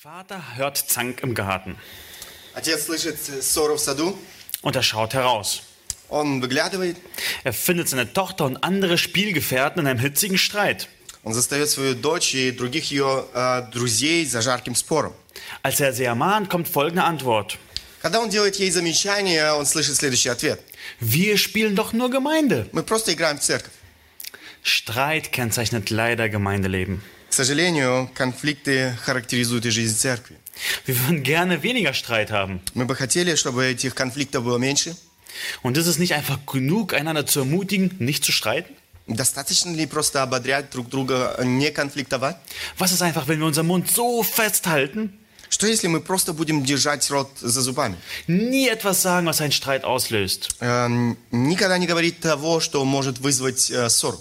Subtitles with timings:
[0.00, 1.76] Vater hört Zank im Garten
[2.54, 4.18] Отец слышит ссору в саду,
[4.62, 5.62] und er schaut heraus.
[6.08, 6.96] он выглядывает,
[7.44, 10.88] Er findet seine Tochter und andere Spielgefährten in einem hitzigen Streit.
[11.22, 15.12] он застает свою дочь и других ее э, друзей за жарким спором.
[15.62, 17.58] Als er sie ermahnt, kommt folgende Antwort.
[18.00, 20.60] Когда он делает ей замечание, он слышит следующий ответ.
[21.00, 22.68] Wir spielen doch nur Gemeinde.
[22.72, 23.72] Мы просто играем в церковь.
[24.62, 27.02] Streit kennzeichnet leider Gemeindeleben.
[27.30, 30.36] К сожалению, конфликты характеризуют и жизнь церкви.
[30.86, 32.60] Wir würden gerne weniger Streit haben.
[32.74, 34.96] Мы бы хотели, чтобы этих конфликтов было меньше.
[35.62, 38.74] Und ist es nicht einfach genug, einander zu ermutigen, nicht zu streiten?
[39.06, 42.36] Достаточно ли просто ободрять друг друга, не конфликтовать?
[42.78, 45.12] Was ist einfach, wenn wir unseren Mund so festhalten,
[45.50, 47.96] Что если мы просто будем держать рот за зубами?
[48.26, 50.50] nie etwas sagen, was einen Streit auslöst?
[50.60, 54.20] Эм, никогда не говорить того, что может вызвать э, ссору.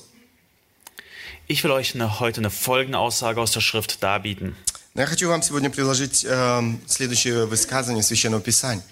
[1.49, 4.57] Ich will euch eine, heute eine folgende Aussage aus der Schrift darbieten.
[4.95, 8.85] Но я хочу вам сегодня предложить эм, следующее высказывание Священного Писания.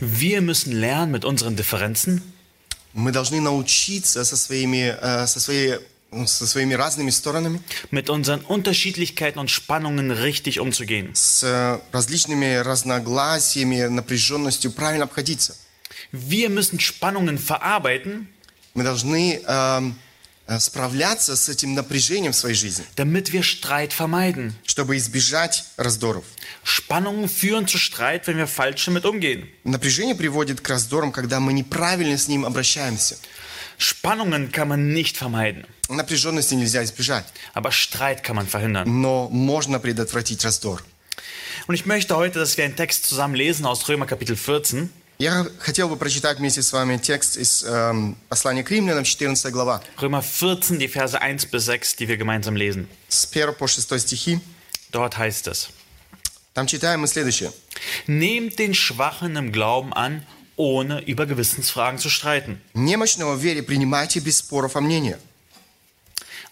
[0.00, 2.22] Wir müssen lernen, mit unseren Differenzen,
[2.94, 5.80] Мы должны научиться со своими, э, со своей,
[6.12, 11.10] ну, со своими разными сторонами, mit unseren Unterschiedlichkeiten und Spannungen richtig umzugehen.
[11.14, 15.56] с э, различными разногласиями, напряженностью правильно обходиться.
[16.12, 18.28] Wir müssen Spannungen verarbeiten,
[18.74, 19.92] Мы должны эм, э,
[20.57, 24.53] справляться с этим напряжением в своей жизни, damit wir Streit vermeiden.
[24.65, 26.23] чтобы избежать раздоров.
[26.63, 29.47] Spannungen führen zu Streit, wenn wir falsch damit umgehen.
[29.63, 33.17] Напряжение приводит к раздорам, когда мы неправильно с ним обращаемся.
[33.77, 38.85] Spannungen kann man nicht vermeiden, Напряженности нельзя избежать, aber Streit kann man verhindern.
[39.01, 40.83] но можно предотвратить раздор.
[41.67, 44.89] Und ich möchte heute, dass wir einen Text zusammen lesen aus Römer Kapitel 14.
[45.18, 49.80] Я хотел бы прочитать вместе с вами текст из эм, послания к римлянам, 14 глава,
[49.98, 52.88] Römer 14, die Verse 1 bis 6, die wir gemeinsam lesen.
[53.08, 54.40] с 1 по 6 стихи.
[54.90, 55.70] Dort heißt es,
[56.52, 57.52] Там читаем мы следующее.
[58.06, 60.24] Nehmt den Schwachen im Glauben an,
[60.56, 62.60] ohne über Gewissensfragen zu streiten.
[62.74, 65.18] «Немощного в вере принимайте без споров о мнениях.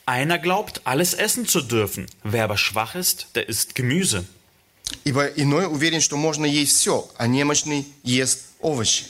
[0.07, 2.07] Einer glaubt, alles essen zu dürfen.
[2.25, 4.25] Wer aber schwach ist, der isst Gemüse.
[5.05, 9.05] Ибо иной уверен, что можно есть все, а немощный ест овощи.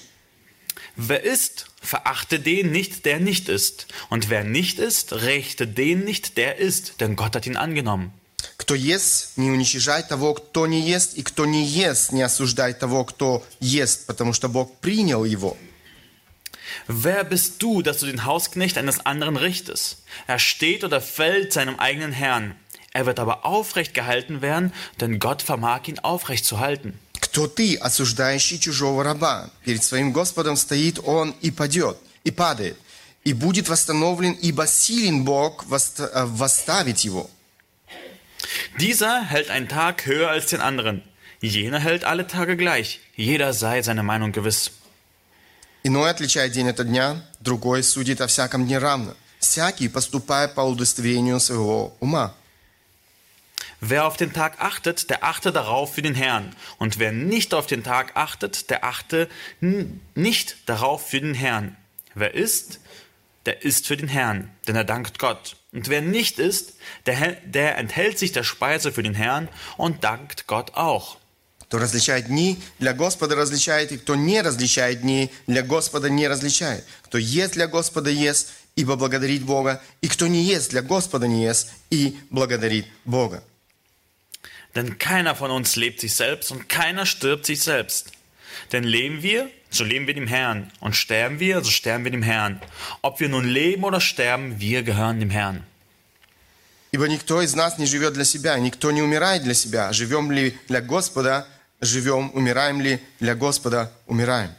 [0.97, 3.87] Wer isst, verachte den nicht, der nicht isst.
[4.11, 8.13] Und wer nicht isst, rächte den nicht, der isst, denn Gott hat ihn angenommen.
[8.59, 13.05] Кто ест, не уничижай того, кто не ест, и кто не ест, не осуждай того,
[13.05, 15.57] кто ест, потому что Бог принял его.
[16.87, 20.03] Wer bist du, dass du den Hausknecht eines anderen richtest?
[20.27, 22.55] Er steht oder fällt seinem eigenen Herrn.
[22.93, 26.99] Er wird aber aufrecht gehalten werden, denn Gott vermag ihn aufrecht zu halten.
[27.28, 29.50] Кто ты, осуждающий чужого раба?
[29.66, 32.78] Перед своим Господом стоит он и падет, и падает,
[33.26, 37.30] и будет восстановлен, ибо силен Бог э, восставить его.
[38.80, 41.04] Dieser hält einen Tag höher als den anderen.
[41.42, 43.02] Jener hält alle Tage gleich.
[43.18, 44.72] Jeder sei seiner Meinung gewiss.
[45.84, 49.14] Иной отличает день от дня, другой судит о всяком дне равно.
[49.40, 52.34] Всякий поступая по удостоверению своего ума.
[53.81, 56.55] Wer auf den Tag achtet, der achte darauf für den Herrn.
[56.79, 59.29] Und wer nicht auf den Tag achtet, der achte
[59.61, 61.77] n- nicht darauf für den Herrn.
[62.15, 62.79] Wer isst,
[63.47, 65.57] der isst für den Herrn, denn er dankt Gott.
[65.73, 66.75] Und wer nicht isst,
[67.07, 71.17] der, hä- der enthält sich der Speise für den Herrn und dankt Gott auch.
[71.63, 76.85] Кто различает дни, для Господа различает, и кто не различает дни, для Господа не различает.
[77.05, 81.43] Кто ест для Господа ест, ибо благодарит Бога, и кто не ест для Господа не
[81.45, 83.43] ест, и благодарит Бога.
[84.77, 88.13] Denn keiner von uns lebt sich selbst und keiner stirbt sich selbst.
[88.73, 90.71] Denn leben wir, so leben wir dem Herrn.
[90.81, 92.61] Und sterben wir, so sterben wir dem Herrn.
[93.03, 95.65] Ob wir nun leben oder sterben, wir gehören dem Herrn.
[96.95, 99.93] Ибо никто из нас не живет для себя, никто не умирает для себя.
[99.95, 101.49] Живем ли для Господа,
[101.81, 104.55] живем, умираем ли для Господа, умираем.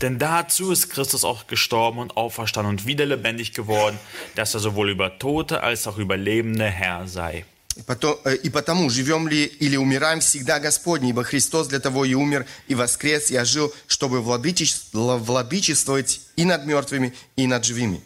[0.00, 3.98] Denn dazu ist Christus auch gestorben und auferstanden und wieder lebendig geworden,
[4.34, 7.44] dass er sowohl über Tote als auch über Lebende Herr sei.
[7.75, 12.45] Э, и потому, живем ли или умираем всегда Господни, ибо Христос для того и умер,
[12.67, 18.01] и воскрес, и ожил, чтобы владычес- владычествовать и над мертвыми, и над живыми.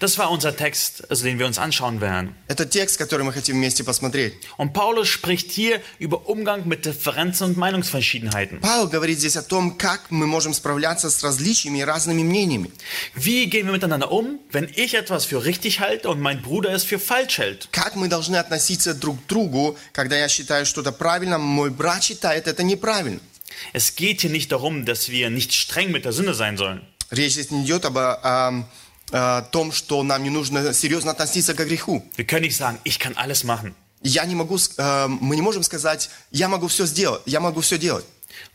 [0.00, 2.34] Das war unser Text, also den wir uns anschauen werden.
[2.48, 4.34] Это текст, который мы хотим вместе посмотреть.
[4.56, 8.60] Und Paulus spricht hier über Umgang mit Differenzen und Meinungsverschiedenheiten.
[8.60, 12.70] Павел говорит здесь о том, как мы можем справляться с различиями и разными мнениями.
[13.14, 16.84] Wie gehen wir miteinander um, wenn ich etwas für richtig halte und mein Bruder es
[16.84, 17.68] für falsch hält?
[17.72, 22.46] Как мы должны относиться друг к другу, когда я считаю что-то правильно, мой брат считает
[22.46, 23.20] это неправильно.
[23.72, 26.82] Es geht hier nicht darum, dass wir nicht streng mit der Sünde sein sollen.
[27.10, 28.66] Речь здесь не идет об, о,
[29.11, 32.03] о том, что нам не нужно серьезно относиться к греху.
[32.17, 33.75] Wir können nicht sagen, ich kann alles machen.
[34.01, 37.77] Я не могу, э, мы не можем сказать, я могу все сделать, я могу все
[37.77, 38.05] делать.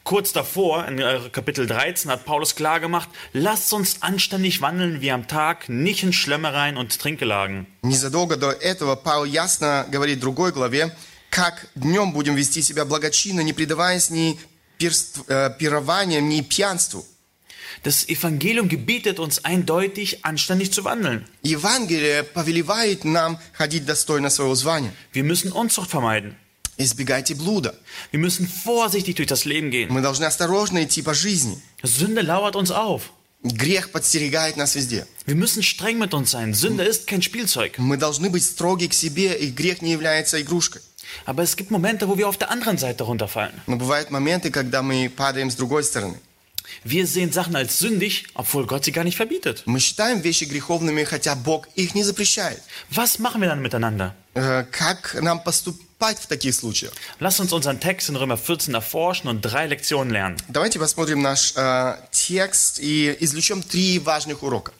[0.04, 5.26] Kurz davor, in äh, Kapitel 13, hat Paulus klargemacht, lasst uns anständig wandeln wie am
[5.26, 7.66] Tag, nicht in Schlemmereien und Trinkgelagen.
[7.82, 10.94] Незадолго до этого Павел ясно говорит в другой главе,
[11.30, 14.38] как днем будем вести себя благочинно, не предаваясь ни
[14.78, 17.04] э, пированиям, ни пьянству.
[17.83, 21.25] Das Evangelium gebietet uns eindeutig, anständig zu wandeln.
[21.43, 24.91] Евангелие повелевает нам ходить достойно своего звания.
[25.13, 26.35] Wir müssen Unzucht vermeiden.
[26.77, 27.75] Избегайте блуда.
[28.11, 29.89] Wir müssen vorsichtig durch das Leben gehen.
[29.91, 31.61] Мы должны осторожно идти по жизни.
[31.83, 33.11] Sünde lauert uns auf.
[33.43, 35.05] Грех подстерегает нас везде.
[35.25, 36.53] Wir müssen streng mit uns sein.
[36.53, 37.77] Sünde ist kein Spielzeug.
[37.77, 40.81] Мы должны быть строги к себе, и грех не является игрушкой.
[41.25, 43.53] Aber es gibt Momente, wo wir auf der anderen Seite runterfallen.
[43.67, 46.17] Но бывают моменты, когда мы падаем с другой стороны.
[46.83, 49.63] Wir sehen Sachen als sündig, obwohl Gott sie gar nicht verbietet.
[49.65, 52.61] Мы считаем вещи греховными, хотя Бог их не запрещает.
[52.91, 54.13] Was machen wir dann miteinander?
[54.35, 56.93] Э, Как нам поступать в таких случаях?
[57.19, 60.37] Lass uns unseren Text in Römer 14 erforschen und drei Lektionen lernen.
[60.47, 64.71] Давайте посмотрим наш э, текст и извлечем три важных урока.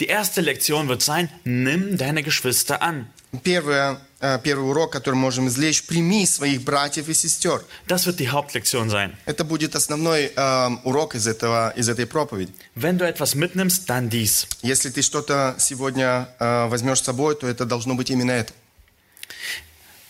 [0.00, 3.06] Die erste Lektion wird sein, nimm deine Geschwister an.
[3.43, 7.63] Первое, э, первый урок, который можем извлечь, прими своих братьев и сестер.
[7.87, 9.15] Das wird die Hauptlektion sein.
[9.25, 12.51] Это будет основной э, урок из, этого, из этой проповеди.
[12.75, 14.47] Wenn du etwas mitnimmst, dann dies.
[14.61, 18.53] Если ты что-то сегодня э, возьмешь с собой, то это должно быть именно это.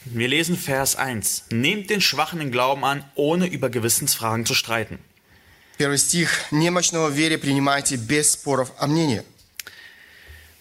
[0.06, 1.46] Wir lesen Vers 1.
[1.50, 5.00] Nehmt den Schwachen in Glauben an, ohne über Gewissensfragen zu streiten.
[5.78, 6.46] Первый стих.
[6.52, 9.24] «Немощного в вере принимайте без споров о мнении».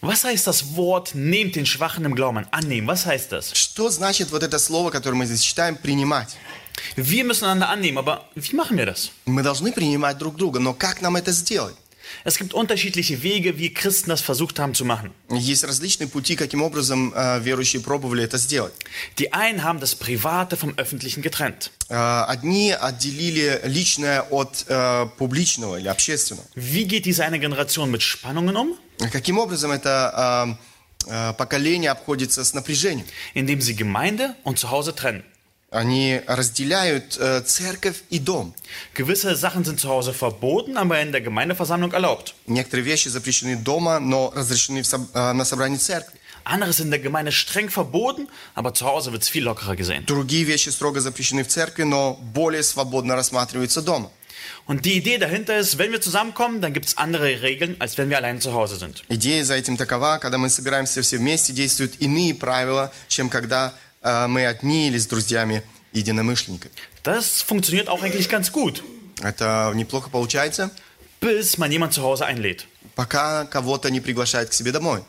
[0.03, 2.47] Was heißt das Wort, nehmt den Schwachen im Glauben an?
[2.51, 3.51] Annehmen, was heißt das?
[3.53, 6.38] Что значит вот это слово, которое мы здесь читаем, «принимать»?
[6.95, 9.11] Wir müssen einander annehmen, aber wie machen wir das?
[9.25, 11.75] Мы должны принимать друг друга, но как нам это сделать?
[12.23, 15.11] Es gibt unterschiedliche Wege, wie Christen das versucht haben zu machen.
[15.29, 18.73] Есть различные пути, каким образом э, верующие пробовали это сделать.
[19.17, 21.71] Die einen haben das Private vom Öffentlichen getrennt.
[21.89, 21.95] Э,
[22.27, 26.45] Одни отделили личное от э, публичного или общественного.
[26.56, 28.75] Wie geht diese eine Generation mit Spannungen um?
[29.11, 30.57] Каким образом это
[31.07, 33.06] э, э, поколение обходится с напряжением?
[33.33, 35.23] Indem sie Gemeinde und Zuhause trennen.
[35.74, 38.54] Они разделяют э, церковь и дом.
[38.94, 42.34] Gewisse Sachen sind zu Hause verboten, aber in der Gemeindeversammlung erlaubt.
[42.46, 46.20] Некоторые вещи запрещены дома, но разрешены в э, на собрании церкви.
[46.44, 50.06] Anderes in der Gemeinde streng verboten, aber zu Hause wird es viel lockerer gesehen.
[50.06, 54.12] Другие вещи строго запрещены в церкви, но более свободно рассматриваются дома.
[54.66, 58.08] Und die Idee dahinter ist, wenn wir zusammenkommen, dann gibt es andere Regeln, als wenn
[58.08, 59.02] wir allein zu Hause sind.
[59.08, 63.83] Идея за этим такова, когда мы собираемся все вместе, действуют иные правила, чем когда э,
[64.04, 65.62] мы одни или с друзьями
[65.92, 66.72] единомышленниками.
[67.02, 68.82] Das funktioniert auch eigentlich ganz gut,
[69.22, 70.70] Это неплохо получается,
[71.20, 72.66] bis man jemand zu Hause einlädt.
[72.96, 75.02] пока кого-то не приглашают к себе домой.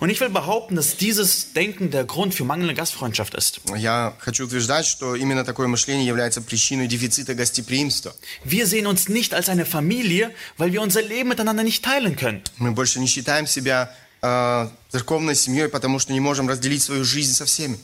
[0.00, 3.60] Und ich will behaupten, dass dieses Denken der Grund für mangelnde Gastfreundschaft ist.
[3.76, 8.14] Я хочу утверждать, что именно такое мышление является причиной дефицита гостеприимства.
[8.44, 12.42] Wir sehen uns nicht als eine Familie, weil wir unser Leben miteinander nicht teilen können.
[12.58, 17.32] Мы больше не считаем себя э, церковной семьей, потому что не можем разделить свою жизнь
[17.32, 17.78] со всеми.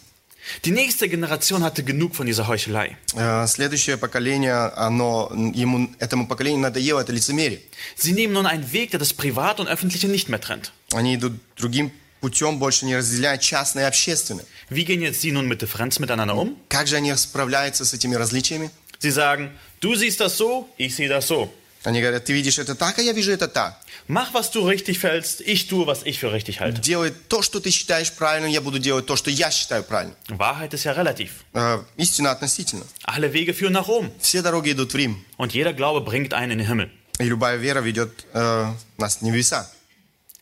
[0.66, 2.98] Die nächste Generation hatte genug von dieser Heuchelei.
[3.16, 7.62] Э, следующее поколение, оно, ему, этому поколению надоело это лицемерие.
[7.98, 10.72] Sie nehmen nun einen Weg, der das Privat und Öffentliche nicht mehr trennt.
[10.94, 14.46] Они идут другим путем, больше не разделяя частное и общественное.
[14.70, 16.56] Wie gehen jetzt Sie nun mit Differenz miteinander um?
[16.70, 18.70] Как же они справляются с этими различиями?
[19.00, 19.51] Sie sagen,
[19.82, 21.53] du siehst das so, ich sehe das so.
[21.84, 23.77] Они говорят, ты видишь это так, а я вижу это так.
[24.08, 26.82] Mach, was du richtig fällst, ich tue, was ich für richtig halte.
[26.82, 30.15] Делай то, что ты считаешь правильным, я буду делать то, что я считаю правильным.
[30.30, 31.32] Wahrheit ist ja relativ.
[31.53, 32.86] Э, истина относительно.
[33.03, 34.12] Alle Wege führen nach Rom.
[34.20, 35.24] Все дороги идут в Рим.
[35.38, 36.89] Und jeder Glaube bringt einen in den Himmel.
[37.20, 39.70] И любая вера ведет э, нас в небеса.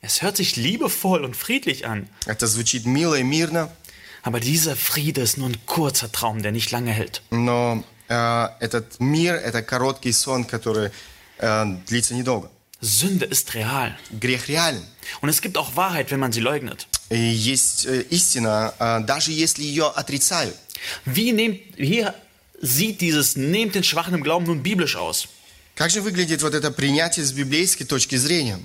[0.02, 2.08] Es hört sich liebevoll und friedlich an.
[2.26, 3.70] Это звучит мило и мирно,
[4.24, 7.22] Aber dieser Friede ist nur ein kurzer Traum, der nicht lange hält.
[7.32, 10.92] но э, этот мир – это короткий сон, который
[11.38, 12.50] э, длится недолго.
[12.82, 13.96] Sünde ist real.
[14.20, 14.84] Грех реален.
[15.22, 16.88] Und es gibt auch Wahrheit, wenn man sie leugnet.
[17.10, 20.56] И есть э, истина, э, даже если ее отрицают.
[21.06, 22.08] Wie, nehmt, wie
[22.60, 25.28] sieht dieses Nehmt den Schwachen im Glauben nun biblisch aus?
[25.77, 28.59] Как же выглядит вот это принятие с библейской точки зрения?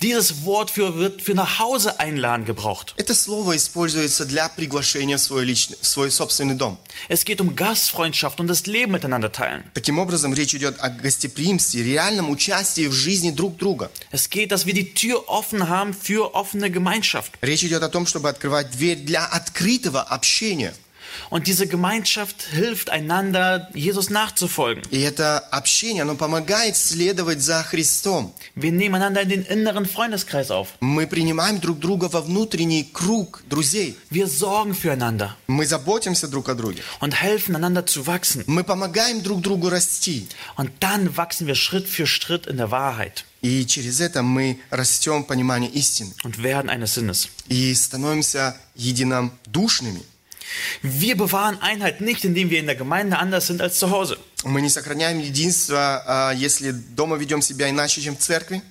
[0.00, 2.94] Dieses Wort für, wird für nach Hause einladen gebraucht.
[2.96, 6.78] Это слово используется для приглашения в свой, личный, в свой собственный дом.
[7.10, 9.64] Es geht um Gastfreundschaft und das Leben miteinander teilen.
[9.74, 13.90] Таким образом, речь идет о гостеприимстве, реальном участии в жизни друг друга.
[14.10, 17.32] Es geht, dass wir die Tür offen haben für offene Gemeinschaft.
[17.42, 20.72] Речь идет о том, чтобы открывать дверь для открытого общения.
[21.33, 24.83] Und diese Gemeinschaft hilft einander, Jesus nachzufolgen.
[24.91, 28.33] И это общение, оно помогает следовать за Христом.
[28.55, 30.69] Wir nehmen einander in den inneren Freundeskreis auf.
[30.79, 33.95] Мы принимаем друг друга во внутренний круг друзей.
[34.09, 36.81] Wir sorgen füreinander Мы заботимся друг о друге.
[36.99, 38.43] und helfen einander zu wachsen.
[38.47, 40.27] Мы помогаем друг другу расти.
[40.57, 45.23] Und dann wachsen wir Schritt für Schritt in der Wahrheit И через это мы растем
[45.23, 46.11] в понимании истины.
[46.25, 47.29] und werden eines Sinnes.
[47.47, 50.01] И становимся единодушными.
[50.81, 54.17] Wir bewahren Einheit nicht, indem wir in der Gemeinde anders sind als zu Hause.
[54.43, 58.61] Мы не сохраняем единство, а, если дома ведем себя иначе, чем в церкви.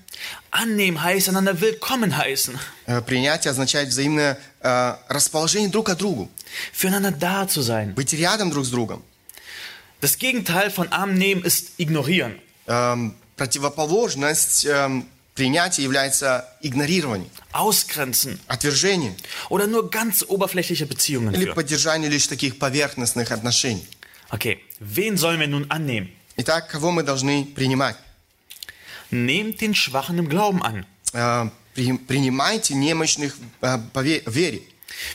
[0.50, 6.28] Annehmen heißt einander willkommen heißen, Э, Принятие означает взаимное э, расположение друг к другу.
[6.72, 7.94] füreinander da zu sein.
[7.94, 9.02] Быть рядом друг с другом.
[10.00, 12.40] Das Gegenteil von annehmen ist ignorieren.
[12.66, 14.66] Эм, Противоположность
[15.35, 19.15] принятия является игнорирование, Ausgrenzen отвержение
[19.49, 23.87] oder nur ganz oberflächliche Beziehungen или поддержание лишь таких поверхностных отношений.
[24.29, 26.09] Okay, wen sollen wir nun annehmen?
[26.37, 27.95] Итак, кого мы должны принимать?
[29.11, 30.85] Nehmt den Schwachen im Glauben an.
[31.75, 34.61] При- Принимайте немощных э, по ве- вере.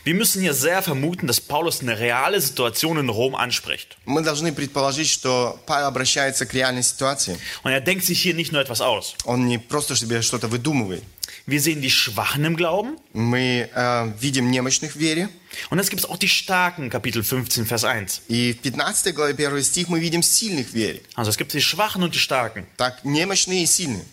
[0.04, 3.98] Wir müssen hier sehr vermuten, dass Paulus eine reale Situation in Rom anspricht.
[4.06, 7.38] Мы должны предположить, что Павел обращается к реальной ситуации.
[7.64, 9.16] Und er denkt sich hier nicht nur etwas aus.
[9.26, 11.04] Он не просто себе что-то выдумывает.
[11.46, 15.28] Wir sehen die Schwachen im Glauben Мы э, видим немощных в вере.
[15.70, 18.22] und es gibt auch die Starken, Kapitel 15, Vers 1.
[18.30, 21.02] И в 15 главе 1 стих мы видим сильных в вере.
[21.16, 22.66] Also es gibt die Schwachen und die Starken.
[22.78, 24.06] Так, немощные и сильные.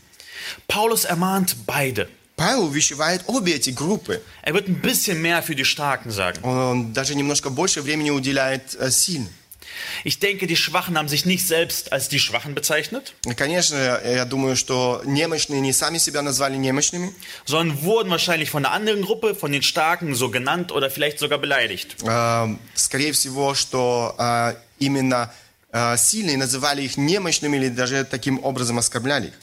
[0.67, 2.09] Paulus ermahnt beide.
[2.37, 4.23] Павел увещевает обе эти группы.
[4.43, 6.43] Er wird ein bisschen mehr für die Starken sagen.
[6.43, 9.29] Он даже немножко больше времени уделяет э, сильным.
[10.05, 14.25] Ich denke, die Schwachen haben sich nicht selbst als die Schwachen bezeichnet, И, конечно, я
[14.25, 17.13] думаю, что немощные не сами себя назвали немощными,
[17.45, 21.39] sondern wurden wahrscheinlich von einer anderen Gruppe, von den Starken, so genannt oder vielleicht sogar
[21.39, 21.97] beleidigt.
[22.03, 25.33] Э, Скорее всего, что э, именно
[25.73, 29.35] э, сильные называли их немощными или даже таким образом оскорбляли их.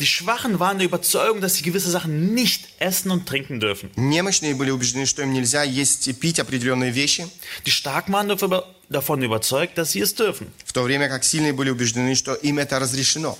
[0.00, 3.90] Die Schwachen waren der Überzeugung, dass sie gewisse Sachen nicht essen und trinken dürfen.
[3.96, 7.26] Немощные были убеждены, что им нельзя есть и пить определенные вещи,
[7.66, 10.46] Die Starken waren dafür- davon überzeugt, dass sie es dürfen.
[10.64, 13.36] в то время как сильные были убеждены, что им это разрешено.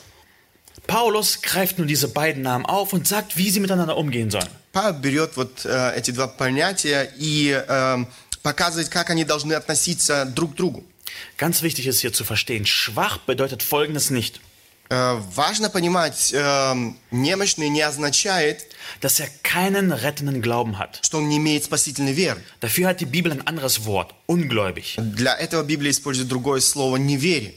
[0.86, 4.48] Paulus greift nun diese beiden Namen auf und sagt, wie sie miteinander umgehen sollen.
[4.72, 8.04] Павел берет вот э, эти два понятия и э,
[8.42, 10.84] показывает, как они должны относиться друг к другу.
[11.38, 14.40] Ganz wichtig ist hier zu verstehen, schwach bedeutet Folgendes nicht, Э,
[14.89, 18.67] Важно понимать, э, немощный не означает,
[19.01, 20.99] dass er keinen rettenden Glauben hat.
[21.01, 22.41] что он не имеет спасительной веры.
[22.59, 24.95] Dafür hat die Bibel ein anderes Wort, ungläubig.
[24.97, 27.53] Для этого Библия использует другое слово «неверие».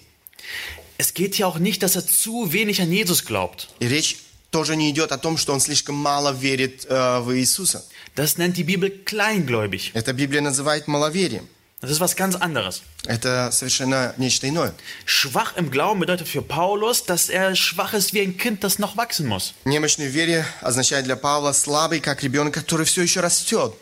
[0.98, 3.68] Es geht hier auch nicht, dass er zu wenig an Jesus glaubt.
[3.80, 4.18] И речь
[4.50, 7.82] тоже не идет о том, что он слишком мало верит э, в Иисуса.
[8.14, 9.90] Das nennt die Bibel kleingläubig.
[9.94, 11.48] Это Библия называет маловерием.
[11.81, 12.81] Das ist was ganz anderes.
[13.05, 14.73] Это совершенно нечто иное.
[15.05, 18.97] Schwach im Glauben bedeutet für Paulus, dass er schwach ist wie ein Kind, das noch
[18.97, 19.53] wachsen muss.
[19.63, 23.75] Немощный в вере означает для Павла слабый, как ребенок, который все еще растет.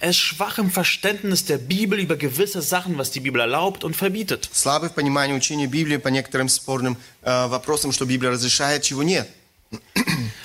[0.00, 3.96] Er ist schwach im Verständnis der Bibel über gewisse Sachen, was die Bibel erlaubt und
[3.96, 4.48] verbietet.
[4.52, 9.28] Слабый в понимании учения Библии по некоторым спорным э, вопросам, что Библия разрешает, чего нет.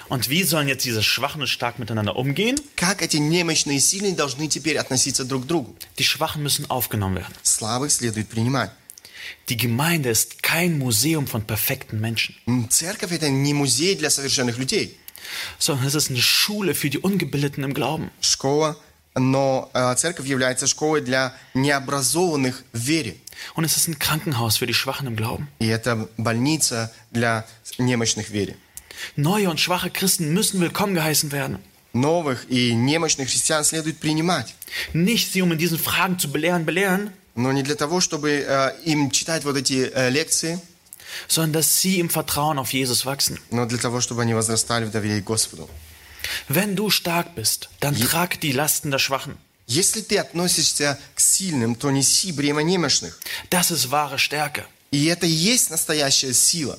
[0.08, 2.60] Und wie sollen jetzt diese Schwachen und Stark miteinander umgehen?
[2.76, 5.76] Как эти немощные и сильные должны теперь относиться друг к другу?
[5.98, 7.34] Die Schwachen müssen aufgenommen werden.
[7.44, 8.72] Слабых следует принимать.
[9.50, 14.58] Die Gemeinde ist kein Museum von perfekten Menschen, М, Церковь – это не музей для совершенных
[14.60, 14.96] людей.
[15.58, 18.12] sondern es ist eine Schule für die Ungebildeten im Glauben.
[18.22, 18.78] Школа,
[19.16, 23.16] но э, церковь является школой для необразованных в вере.
[23.56, 25.48] Und es ist ein Krankenhaus für die Schwachen im Glauben.
[25.58, 27.48] И это больница для
[27.80, 28.56] немощных в вере.
[29.16, 31.60] Neue und schwache Christen müssen willkommen geheißen werden.
[31.94, 34.54] Новых и немощных христиан следует принимать.
[34.94, 38.72] Nicht sie, um in diesen Fragen zu belehren, belehren, Но не для того, чтобы э,
[38.86, 40.60] им читать вот эти э, лекции,
[41.28, 43.40] sondern dass sie im Vertrauen auf Jesus wachsen.
[43.52, 45.70] но для того, чтобы они возрастали в доверии к Господу.
[46.50, 49.38] Wenn du stark bist, dann trag die Lasten der Schwachen.
[49.68, 53.20] Если ты относишься к сильным, то неси бремя немощных.
[53.50, 54.66] Das ist wahre Stärke.
[54.92, 56.78] И это и есть настоящая сила.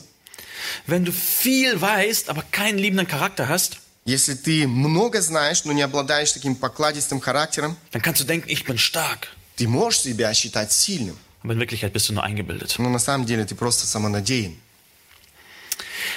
[0.86, 5.82] Wenn du viel weißt, aber keinen liebenden Charakter hast, Если ты много знаешь, но не
[5.82, 9.28] обладаешь таким покладистым характером, dann kannst du denken, ich bin stark.
[9.56, 11.16] ты можешь себя считать сильным.
[11.42, 12.76] Aber in Wirklichkeit bist du nur eingebildet.
[12.78, 14.54] Но на самом деле ты просто самонадеян.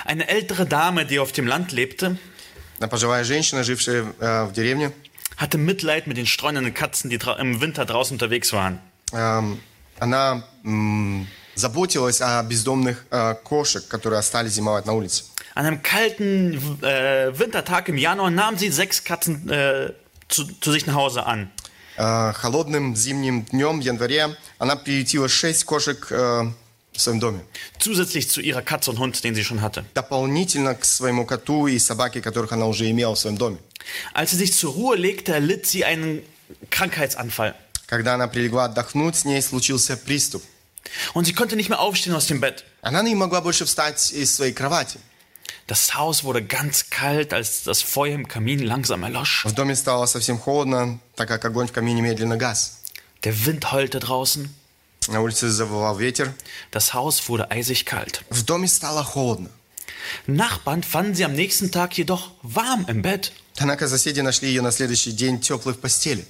[0.06, 2.18] Eine ältere Dame, die auf dem Land lebte,
[2.80, 4.92] А Пожилая женщина, жившая э, в деревне,
[5.36, 8.80] hatte Mitleid mit den streunenden Katzen, die dra- im Winter draußen unterwegs waren.
[9.12, 9.60] эм,
[10.00, 15.25] она м, заботилась о бездомных э, кошек, которые остались зимовать на улице.
[15.55, 19.93] An einem kalten äh, Wintertag im Januar nahm sie sechs Katzen äh,
[20.29, 21.51] zu, zu sich nach Hause an.
[21.97, 26.51] Э, Холодным зимним днем в январе она приютила шесть кошек э,
[26.93, 27.41] в своем доме.
[27.79, 29.85] Zusätzlich zu ihrer Katze und Hund, den sie schon hatte.
[29.95, 33.59] Дополнительно к своему коту и собаке, которых она уже имела в своем доме.
[34.13, 36.23] Als sie sich zur Ruhe legte, erlitt sie einen
[36.71, 37.55] Krankheitsanfall.
[37.87, 40.43] Когда она прилегла отдохнуть, с ней случился приступ.
[41.14, 42.66] Und sie konnte nicht mehr aufstehen aus dem Bett.
[42.82, 45.00] Она не могла больше встать из своей кровати.
[45.68, 49.46] Das Haus wurde ganz kalt, als das Feuer im Kamin langsam erlosch.
[49.46, 52.80] В доме стало совсем холодно, так как огонь в камине медленно гас.
[53.24, 54.50] Der Wind heulte draußen.
[55.08, 56.34] На улице завывал ветер.
[56.72, 58.24] Das Haus wurde eisig kalt.
[58.30, 59.50] В доме стало холодно.
[60.26, 63.32] Nachbarn fanden sie am nächsten Tag jedoch warm im Bett.
[63.58, 66.26] Однако соседи нашли ее на следующий день теплой в постели.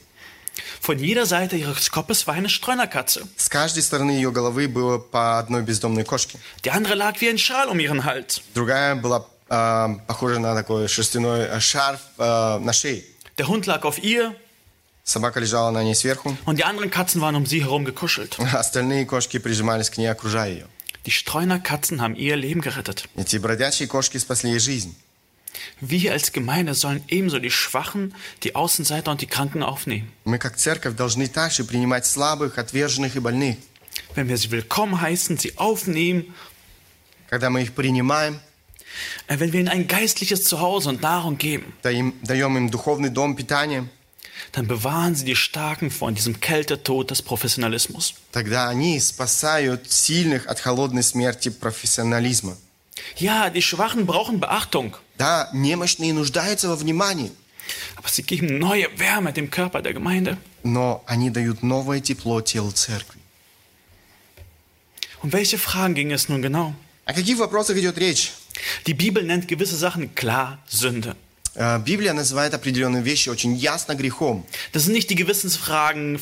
[0.81, 3.27] Von jeder Seite ihres Kopfes war eine Streunerkatze.
[3.37, 6.39] С каждой стороны ее головы было по одной бездомной кошке.
[6.63, 8.41] Die andere lag wie ein Schal um ihren Hals.
[8.53, 13.03] Другая была э, похожа на такой шерстяной э, шарф э, на шее.
[13.37, 14.35] Der Hund lag auf ihr
[15.03, 18.37] Собака лежала на ней сверху, und die anderen Katzen waren um sie herum gekuschelt.
[18.39, 20.67] а остальные кошки прижимались к ней, окружая ее.
[21.05, 23.07] Die Streunerkatzen haben ihr Leben gerettet.
[23.15, 24.95] Эти бродячие кошки спасли ей жизнь.
[25.81, 28.13] Wir als Gemeinde sollen ebenso die Schwachen,
[28.43, 30.11] die Außenseiter und die Kranken aufnehmen.
[30.25, 33.57] Мы, как церковь, должны также принимать слабых, отверженных и больных.
[34.15, 36.33] Wenn wir sie willkommen heißen, sie aufnehmen,
[37.29, 38.39] Когда мы их принимаем,
[39.27, 43.35] äh, wenn wir ihnen ein geistliches Zuhause und Nahrung geben, даем, даем им духовный дом
[43.35, 43.87] питания,
[44.51, 48.15] dann bewahren sie die Starken vor diesem Kältetod des Professionalismus.
[48.31, 52.57] тогда они спасают сильных от холодной смерти профессионализма.
[53.17, 57.31] Ja, die Schwachen brauchen Beachtung, Да, немощные нуждаются во внимании,
[57.95, 60.37] aber sie geben neue Wärme dem Körper der Gemeinde.
[60.63, 63.19] но они дают новое тепло телу церкви.
[65.21, 66.73] Um welche Fragen ging es nun genau?
[67.05, 68.31] О каких вопросах идет речь?
[68.85, 71.15] Die Bibel nennt gewisse Sachen klar Sünde.
[71.55, 74.45] Э, Библия называет определенные вещи очень ясно грехом.
[74.73, 76.19] Das sind nicht die Gewissensfragen, äh,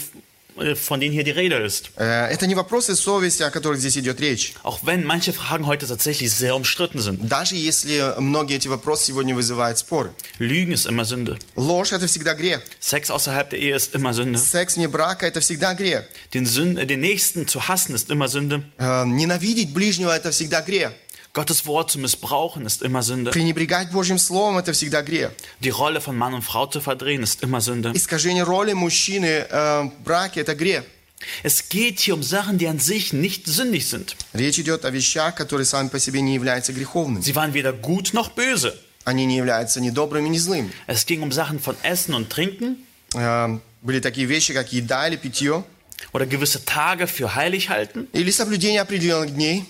[0.76, 1.92] von denen hier die Rede ist.
[1.98, 4.54] Э, Это не вопросы совести, о которых здесь идет речь.
[4.64, 7.20] Auch wenn manche Fragen heute tatsächlich sehr umstritten sind.
[7.30, 10.10] Даже если многие эти вопросы сегодня вызывают споры.
[10.40, 11.38] Lügen ist immer Sünde.
[11.56, 12.62] Ложь – это всегда грех.
[12.80, 14.40] Sex außerhalb der Ehe ist immer Sünde.
[14.40, 16.06] Секс вне брака – это всегда грех.
[16.34, 18.64] Den, Sünde, den Nächsten zu hassen ist immer Sünde.
[18.80, 20.92] Э, Ненавидеть ближнего – это всегда грех.
[21.34, 23.32] Gottes Wort zu missbrauchen ist immer Sünde.
[23.32, 25.32] Пренебрегать Божьим Словом – это всегда грех.
[25.60, 27.92] Die Rolle von Mann und Frau zu verdrehen ist immer Sünde.
[27.94, 30.84] Искажение роли мужчины э, в браке – это грех.
[31.44, 34.16] Es geht hier um Sachen, die an sich nicht sündig sind.
[34.34, 37.22] Речь идет о вещах, которые сами по себе не являются греховными.
[37.22, 38.78] Sie waren weder gut noch böse.
[39.04, 40.72] Они не являются ни добрыми, ни злыми.
[40.88, 42.78] Es ging um Sachen von Essen und Trinken
[43.16, 45.64] Э, Были такие вещи, как еда или питье,
[46.14, 48.08] oder gewisse Tage für heilig halten.
[48.14, 49.66] или соблюдение определенных дней.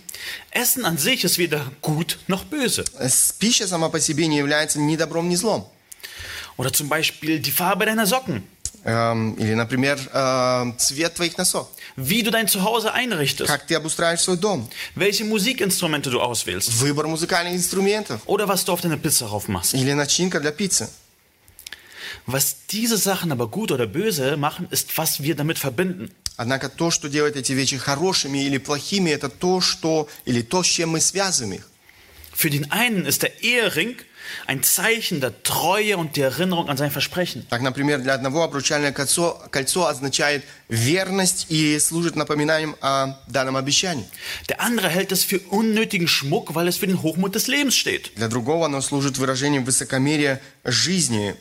[0.52, 2.84] Essen an sich ist weder gut noch böse.
[3.00, 5.66] Э, с- Пища сама по себе не является ни добром, ни злом.
[6.58, 8.44] Oder zum Beispiel die Farbe deiner Socken.
[8.84, 11.68] Эм, Или, например, э, цвет твоих носов.
[11.98, 13.48] Wie du dein Zuhause einrichtest.
[13.48, 14.68] Как ты обустраиваешь свой дом.
[14.96, 16.72] Welche Musikinstrumente du auswählst.
[16.80, 18.22] Выбор музыкальных инструментов.
[18.26, 19.74] Oder was du auf deine Pizza drauf machst.
[19.74, 20.90] Или начинка для пиццы.
[22.26, 26.12] Was diese Sachen aber gut oder böse machen, ist, was wir damit verbinden.
[26.36, 30.68] Однако то, что делает эти вещи хорошими или плохими, это то, что или то, с
[30.68, 31.68] чем мы связываем их.
[32.34, 33.98] Für den einen ist der Ehering
[34.46, 37.48] ein Zeichen der Treue und der Erinnerung an sein Versprechen.
[37.50, 44.06] Так, например, для одного обручальное кольцо, кольцо означает верность и служит напоминанием о данном обещании.
[44.50, 48.12] Der andere hält es für unnötigen Schmuck, weil es für den Hochmut des Lebens steht.
[48.16, 51.36] Для другого оно служит выражением высокомерия жизни.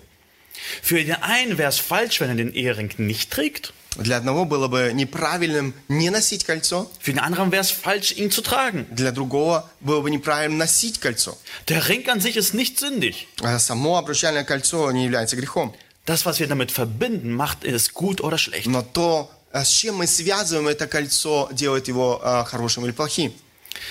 [0.83, 3.75] Für den einen wäre es falsch, wenn er den Ehering nicht trägt.
[3.97, 8.31] Для одного было бы неправильным не носить кольцо, Für den anderen wäre es falsch, ihn
[8.31, 8.87] zu tragen.
[8.91, 11.39] для другого было бы неправильным носить кольцо.
[11.69, 13.27] Der Ring an sich ist nicht sündig.
[13.43, 15.75] А само обручальное кольцо не является грехом.
[16.05, 18.67] Das, was wir damit verbinden, macht es gut oder schlecht.
[18.67, 23.33] Но то, а, с чем мы связываем это кольцо, делает его а, хорошим или плохим.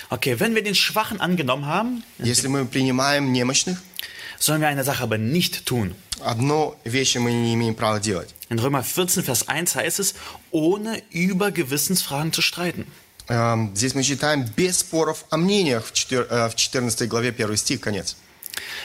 [0.09, 3.81] Okay, wenn wir den Schwachen angenommen haben, Если мы принимаем немощных,
[4.39, 5.95] sollen wir eine Sache aber nicht tun.
[6.21, 8.29] одно вещи мы не имеем права делать.
[8.49, 10.15] In Römer 14, Vers 1 heißt es,
[10.51, 12.85] ohne über Gewissensfragen zu streiten.
[13.27, 17.57] Эм, Здесь мы читаем без споров о мнениях в четвер- э, в 14 главе 1
[17.57, 18.15] стих, конец.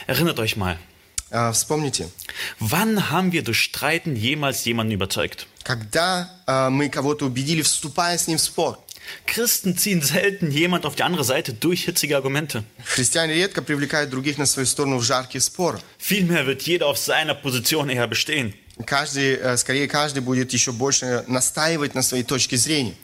[0.07, 0.77] Erinnert euch mal,
[1.33, 2.09] Э, Вспомните,
[2.59, 5.47] wann haben wir durch Streiten jemals jemanden überzeugt?
[5.63, 8.77] когда э, мы кого-то убедили, вступая с ним в спор,
[9.25, 12.63] Christen ziehen selten jemand auf die andere Seite durch hitzige Argumente.
[12.83, 15.79] христиане редко привлекают других на свою сторону в жаркие споры.
[15.99, 18.53] Vielmehr wird jeder auf seiner Position eher bestehen.
[18.84, 22.94] Каждый, э, скорее каждый будет еще больше настаивать на своей точке зрения.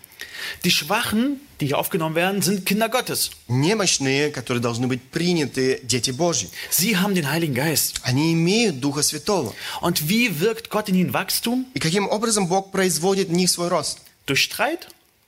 [0.65, 3.31] Die Schwachen, die hier aufgenommen werden, sind Kinder Gottes.
[3.49, 6.49] Немощные, которые должны быть приняты, дети Божьи.
[6.71, 8.01] Sie haben den Heiligen Geist.
[8.03, 9.55] Они имеют Духа Святого.
[9.81, 11.67] Und wie wirkt Gott in ihnen Wachstum?
[11.75, 13.99] И каким образом Бог производит в них свой рост?
[14.27, 14.81] Durch Streit?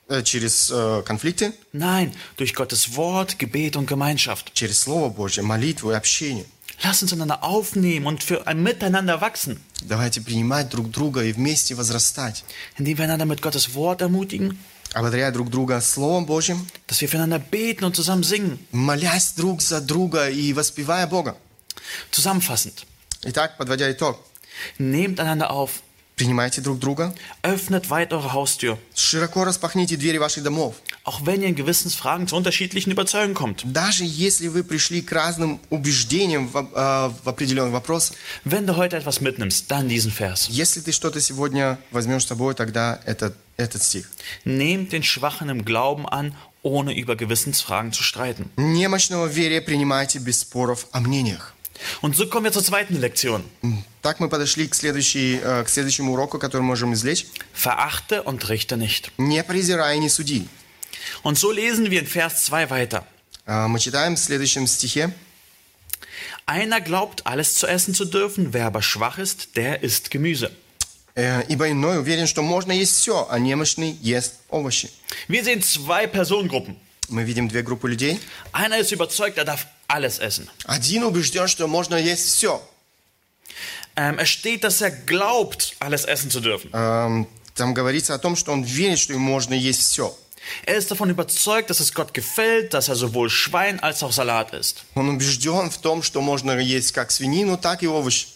[0.09, 4.51] Э, Через э, конфликты, Nein, durch Gottes Wort, Gebet und Gemeinschaft.
[4.53, 6.45] через Слово Божье, молитву и общение.
[6.83, 11.75] Lass uns einander aufnehmen und für ein Miteinander wachsen, Давайте принимать друг друга и вместе
[11.75, 12.43] возрастать.
[12.77, 14.57] indem wir einander mit Gottes Wort ermutigen,
[14.93, 18.59] Ободряя друг друга Словом Божьим, dass wir füreinander beten und zusammen singen.
[18.71, 21.35] молясь друг за друга и воспевая Бога.
[22.11, 22.85] Zusammenfassend,
[23.23, 24.19] Итак, подводя итог,
[24.77, 25.81] nehmt einander auf,
[26.15, 30.75] принимайте друг друга, öffnet weit eure Haustür, широко распахните двери ваших домов.
[31.04, 33.64] auch wenn ihr in Gewissensfragen zu unterschiedlichen Überzeugungen kommt.
[33.64, 38.96] Даже если вы пришли к разным убеждениям в, э, в определенных вопросах, Wenn du heute
[38.96, 40.48] etwas mitnimmst, dann diesen Vers.
[40.50, 44.10] если ты что-то сегодня возьмешь с собой, тогда этот, этот стих.
[44.44, 48.50] Nehmt den Schwachen im Glauben an, ohne über Gewissensfragen zu streiten.
[48.56, 51.54] Немощного в вере принимайте без споров о мнениях.
[52.02, 53.42] Und so kommen wir zur zweiten Lektion.
[54.02, 57.26] Так мы подошли к, следующей, э, к следующему уроку, который можем извлечь.
[57.54, 59.10] Verachte und richte nicht.
[59.16, 60.46] Не презирай и не суди.
[61.22, 63.04] Und so lesen wir in Vers 2 weiter.
[63.46, 65.12] А, Мы читаем в следующем стихе.
[66.46, 70.50] Einer glaubt, alles zu essen zu dürfen, wer aber schwach ist, der isst Gemüse.
[71.16, 74.90] Э, «Ибо иной уверен, что можно есть все, а немощный ест овощи».
[75.28, 76.76] Wir sehen zwei Personengruppen.
[77.08, 78.20] Мы видим две группы людей.
[78.52, 80.48] Einer ist überzeugt, er darf alles essen.
[80.64, 82.60] Один убежден, что можно есть все.
[83.96, 86.70] Ähm, es steht, dass er glaubt, alles essen zu dürfen.
[86.72, 90.16] Эм, Там говорится о том, что он верит, что им можно есть все.
[90.66, 94.52] Er ist davon überzeugt, dass es Gott gefällt, dass er sowohl Schwein als auch Salat
[94.52, 94.84] isst.
[94.94, 98.26] Он убежден в том, что можно есть как свинину, так и овощи.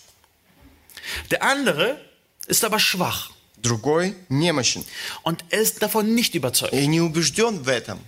[1.31, 2.01] Der andere
[2.47, 4.85] ist aber schwach Другой немощен
[5.23, 6.75] und er ist davon nicht überzeugt.
[6.75, 7.99] и не убежден в этом.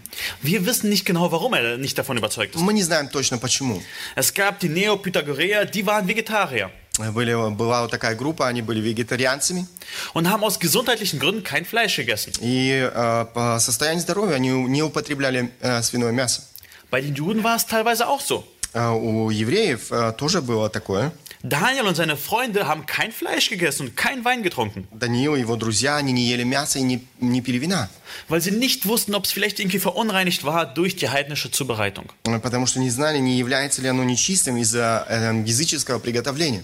[0.42, 2.60] Wir wissen nicht genau, warum er nicht davon überzeugt ist.
[2.60, 3.82] Мы не знаем точно почему.
[4.14, 9.65] Es gab die Neopythagoreer, die waren Vegetarier Были, была вот такая группа, они были вегетарианцами.
[10.13, 12.33] und haben aus gesundheitlichen Gründen kein Fleisch gegessen.
[12.41, 16.41] И э, по состоянию здоровья они не употребляли э, свиное мясо.
[16.89, 18.43] Bei den Juden war es teilweise auch so.
[18.73, 21.13] Э, у евреев э, тоже было такое.
[21.43, 25.55] Daniel und seine Freunde haben kein Fleisch gegessen und kein Wein getrunken, Даниил и его
[25.55, 27.89] друзья, они не ели мясо и не, не пили вина.
[28.29, 32.11] weil sie nicht wussten, ob es vielleicht irgendwie verunreinigt war durch die heidnische Zubereitung.
[32.25, 36.63] Э, Потому что не знали, не является ли оно нечистым из-за э, языческого приготовления.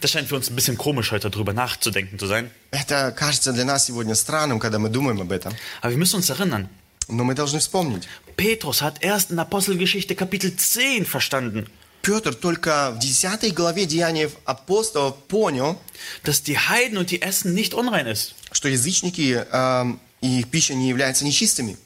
[0.00, 2.50] Das scheint für uns ein bisschen komisch, heute darüber nachzudenken zu sein.
[2.70, 5.54] Это кажется для нас сегодня странным, когда мы думаем об этом.
[5.80, 6.68] Aber wir müssen uns erinnern,
[7.08, 8.08] Но мы должны вспомнить.
[8.36, 11.66] Petrus hat erst in Apostelgeschichte Kapitel 10 verstanden,
[12.02, 15.78] Петр только в 10 главе Деяний апостолов понял,
[16.22, 18.34] dass die Heiden und die Essen nicht unrein ist.
[18.52, 21.76] что язычники эм, и их пища не являются нечистыми.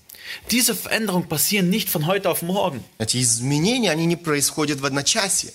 [0.50, 2.84] Diese Veränderungen passieren nicht von heute auf morgen.
[2.98, 5.52] Эти изменения, они не происходят в одночасье.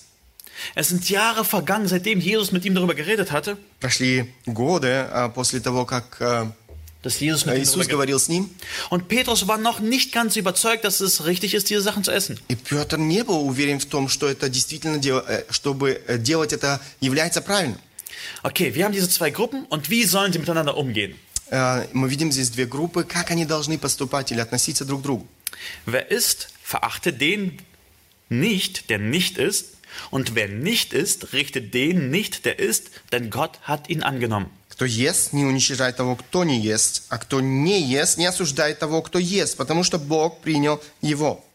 [0.76, 5.60] Es sind Jahre vergangen, seitdem Jesus mit ihm darüber geredet hatte, Прошли годы э, после
[5.60, 6.46] того, как э,
[7.02, 8.50] dass Jesus mit ihm Иисус darüber geredet говорил с ним.
[8.90, 12.40] Und Petrus war noch nicht ganz überzeugt, dass es richtig ist, diese Sachen zu essen.
[12.48, 16.54] И Петр не был уверен в том, что это действительно, дел- э, чтобы э, делать
[16.54, 17.80] это является правильным.
[18.44, 21.16] Okay, wir haben diese zwei Gruppen und wie sollen sie miteinander umgehen?
[21.50, 25.28] Э, Мы видим здесь две группы, как они должны поступать или относиться друг к другу.
[25.86, 27.58] Wer isst, verachte den
[28.30, 29.66] nicht, der nicht isst.
[30.10, 34.50] Und wer nicht isst, richte den nicht, der isst, denn Gott hat ihn angenommen.
[34.70, 39.04] Кто ест, не уничижает того, кто не ест, а кто не ест, не осуждает того,
[39.04, 41.46] кто ест, потому что Бог принял его.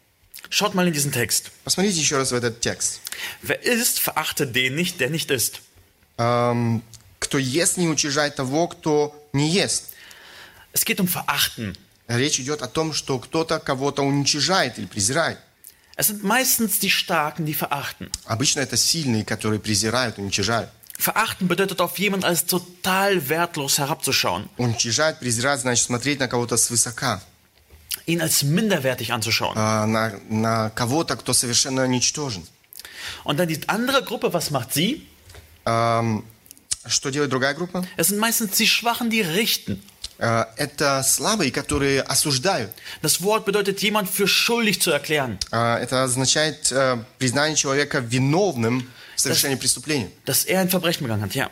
[0.49, 1.51] Schaut mal in diesen Text.
[1.65, 3.01] Посмотрите еще раз в этот текст.
[3.41, 5.61] Wer isst, verachte den nicht, der nicht isst.
[6.17, 6.81] Эм,
[7.19, 9.89] кто ест, не уничижает того, кто не ест.
[10.71, 11.75] Es geht um Verachten.
[12.07, 15.37] Речь идет о том, что кто-то кого-то уничижает или презирает.
[15.95, 18.09] Es sind meistens die Starken, die verachten.
[18.25, 20.69] Обычно это сильные, которые презирают, уничижают.
[20.97, 27.21] Verachten bedeutet auf jemanden als total wertlos herabzuschauen, Уничижать, презирать, значит смотреть на кого-то свысока,
[28.05, 29.55] ihn als minderwertig anzuschauen.
[29.57, 32.45] а, на, на кого-то, кто совершенно ничтожен.
[33.23, 35.07] Und dann die andere Gruppe, was macht sie?
[35.65, 36.25] Эм,
[36.85, 37.85] что делает другая группа?
[37.97, 39.81] Es sind meistens die Schwachen, die richten.
[40.24, 42.72] Э, это слабые, которые осуждают.
[43.02, 48.90] Das Wort bedeutet, jemand für schuldig zu erklären, А, Это означает э, признание человека виновным
[49.16, 50.10] в совершении преступления.
[50.24, 51.34] dass er ein Verbrechen begangen hat.
[51.34, 51.50] Ja.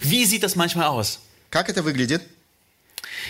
[0.00, 1.18] Wie sieht das manchmal aus?
[1.50, 2.22] Как это выглядит?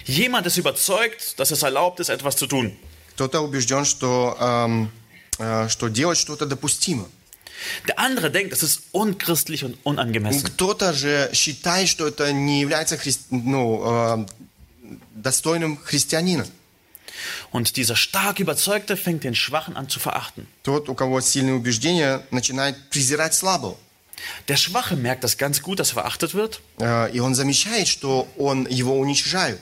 [0.05, 2.77] Jemand ist überzeugt, dass es erlaubt ist, etwas zu tun.
[3.17, 4.93] Кто-то убежден, что, эм,
[5.41, 7.09] э, что делать что-то допустимо.
[7.88, 10.44] Der andere denkt, es ist unchristlich und unangemessen.
[10.44, 14.26] Кто-то же считает, что это не является хри- ну, э,
[15.16, 16.46] достойным христианина.
[17.52, 20.48] Und dieser stark Überzeugte fängt den Schwachen an zu verachten.
[20.64, 23.76] Тот, у кого сильные убеждения, начинает презирать слабого.
[24.48, 26.62] Der Schwache merkt das ganz gut, dass er verachtet wird.
[26.80, 29.60] Э, И он замечает, что он его уничижают.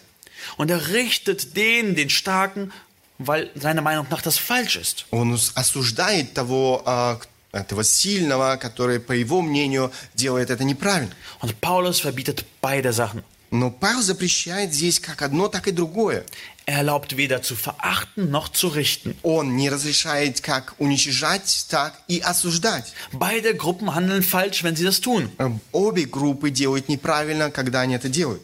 [0.57, 2.71] Und er richtet den, den Starken,
[3.17, 5.05] weil seiner Meinung nach das falsch ist.
[5.11, 11.14] Он ус- осуждает того, а, к- этого сильного, который, по его мнению, делает это неправильно.
[11.40, 13.22] Und Paulus verbietet beide Sachen.
[13.50, 16.24] Но Павел запрещает здесь как одно, так и другое.
[16.66, 19.16] Er erlaubt weder zu verachten noch zu richten.
[19.22, 22.92] Он не разрешает как уничижать, так и осуждать.
[23.12, 25.32] Beide Gruppen handeln falsch, wenn sie das tun.
[25.38, 28.42] Э, Обе группы делают неправильно, когда они это делают.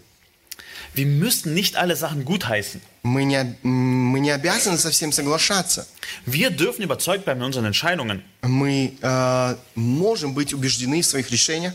[0.95, 2.81] Wir müssen nicht alle Sachen gutheißen.
[3.07, 5.87] Мы не, мы не обязаны со всем соглашаться.
[6.27, 8.25] Wir dürfen überzeugt bleiben in unseren Entscheidungen.
[8.43, 11.73] Мы э, можем быть убеждены в своих решениях,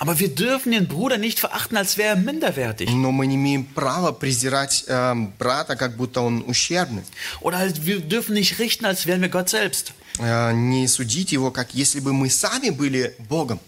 [0.00, 2.90] Aber wir dürfen den Bruder nicht verachten, als wäre er minderwertig.
[2.90, 7.04] но мы не имеем права презирать э, брата, как будто он ущербный.
[7.40, 9.92] Oder wir dürfen nicht richten, als wären wir Gott selbst.
[10.18, 13.60] Э, не судить его, как если бы мы сами были Богом.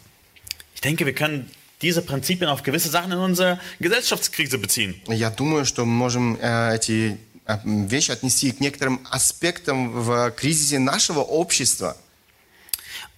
[0.75, 1.49] Ich denke, wir können
[1.84, 4.96] diese Prinzipien auf gewisse Sachen in unserer Gesellschaftskrise beziehen.
[5.08, 10.80] Я думаю, что мы можем э, эти э, вещи отнести к некоторым аспектам в кризисе
[10.80, 11.96] нашего общества.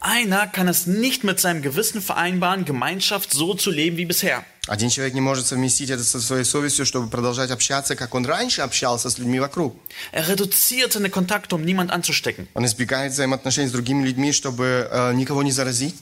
[0.04, 4.44] Einer kann es nicht mit seinem Gewissen vereinbaren, Gemeinschaft so zu leben wie bisher.
[4.68, 8.62] Один человек не может совместить это со своей совестью, чтобы продолжать общаться, как он раньше
[8.62, 9.76] общался с людьми вокруг.
[10.12, 12.48] Er reduziert seine Kontakte, um niemand anzustecken.
[12.56, 15.96] Он избегает взаимоотношений с другими людьми, чтобы э, никого не заразить.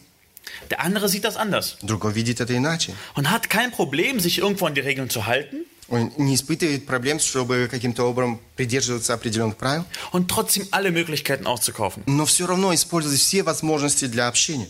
[0.69, 2.93] Der andere sieht das anders Другой видит это иначе.
[3.15, 7.19] und hat kein Problem, sich irgendwo an die Regeln zu halten Он не испытывает проблем,
[7.19, 12.04] чтобы каким-то образом придерживаться определенных правил, und trotzdem alle Möglichkeiten auszukaufen.
[12.06, 14.67] но все равно использовать все возможности для общения.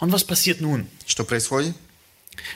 [0.00, 0.86] Und was passiert nun?
[1.06, 1.74] Что происходит?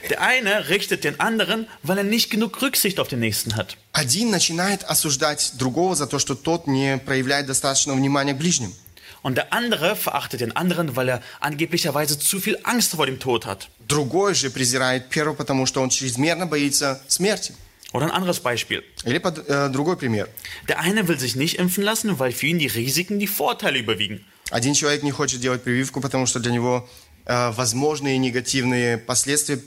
[0.09, 3.77] Der eine richtet den anderen, weil er nicht genug Rücksicht auf den Nächsten hat.
[3.93, 8.73] Один начинает осуждать другого за то, что тот не проявляет достаточного внимания к ближним.
[9.21, 13.45] Und der andere verachtet den anderen, weil er angeblicherweise zu viel Angst vor dem Tod
[13.45, 13.69] hat.
[13.87, 17.53] Другой же презирает первого, потому что он чрезмерно боится смерти.
[17.93, 18.83] Oder ein anderes Beispiel.
[19.05, 20.27] Или под- э, другой пример.
[20.67, 24.25] Der eine will sich nicht impfen lassen, weil für ihn die Risiken die Vorteile überwiegen.
[24.51, 26.87] Один человек не хочет делать прививку, потому что для него
[27.25, 29.59] э, возможные негативные последствия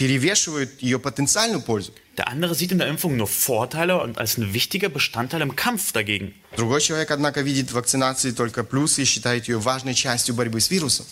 [0.00, 1.92] перевешивают ее потенциальную пользу.
[2.16, 5.92] Der andere sieht in der Impfung nur Vorteile und als ein wichtiger Bestandteil im Kampf
[5.92, 6.34] dagegen.
[6.56, 10.70] Другой человек, однако, видит в вакцинации только плюсы и считает ее важной частью борьбы с
[10.70, 11.06] вирусом.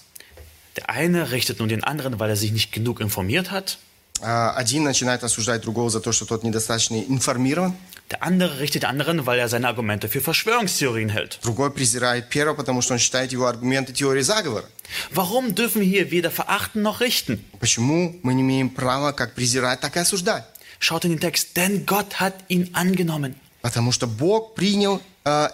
[0.76, 3.78] Der eine richtet nun den anderen, weil er sich nicht genug informiert hat.
[4.20, 7.74] А Один начинает осуждать другого за то, что тот недостаточно информирован.
[8.10, 11.38] Der andere richtet den anderen, weil er seine Argumente für Verschwörungstheorien hält.
[11.42, 14.64] Другой презирает первого, потому что он считает его аргументы теории заговора.
[15.12, 17.44] Warum dürfen wir hier weder verachten noch richten?
[17.60, 20.44] Почему мы не имеем права как презирать, так и осуждать?
[20.78, 23.37] Schaut in den Text, denn Gott hat ihn angenommen.
[23.62, 25.48] Потому что Бог принял э,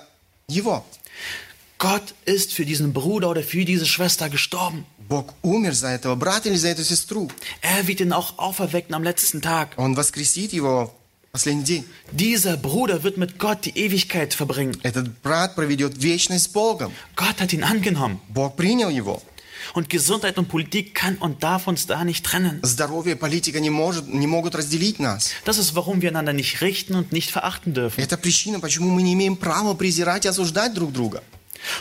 [0.49, 0.85] его.
[1.79, 4.85] Gott ist für diesen Bruder oder für diese Schwester gestorben.
[5.09, 7.31] Bог умер за этого брата или за эту сестру.
[7.63, 9.71] Er wird ihn auch auferwecken am letzten Tag.
[9.77, 10.91] Он воскресит его в последний день.
[12.11, 14.77] Dieser Bruder wird mit Gott die Ewigkeit verbringen.
[14.83, 16.93] Этот брат проведет вечность с Богом.
[17.15, 18.21] Gott hat ihn angenommen.
[18.29, 19.23] Bог принял его.
[19.75, 22.61] Und Gesundheit und Politik kann und darf uns da nicht trennen.
[22.65, 25.31] Здоровье и политика не, может, не могут разделить нас.
[25.45, 28.01] Das ist, warum wir einander nicht richten und nicht verachten dürfen.
[28.03, 31.23] Это причина, почему мы не имеем права презирать и осуждать друг друга.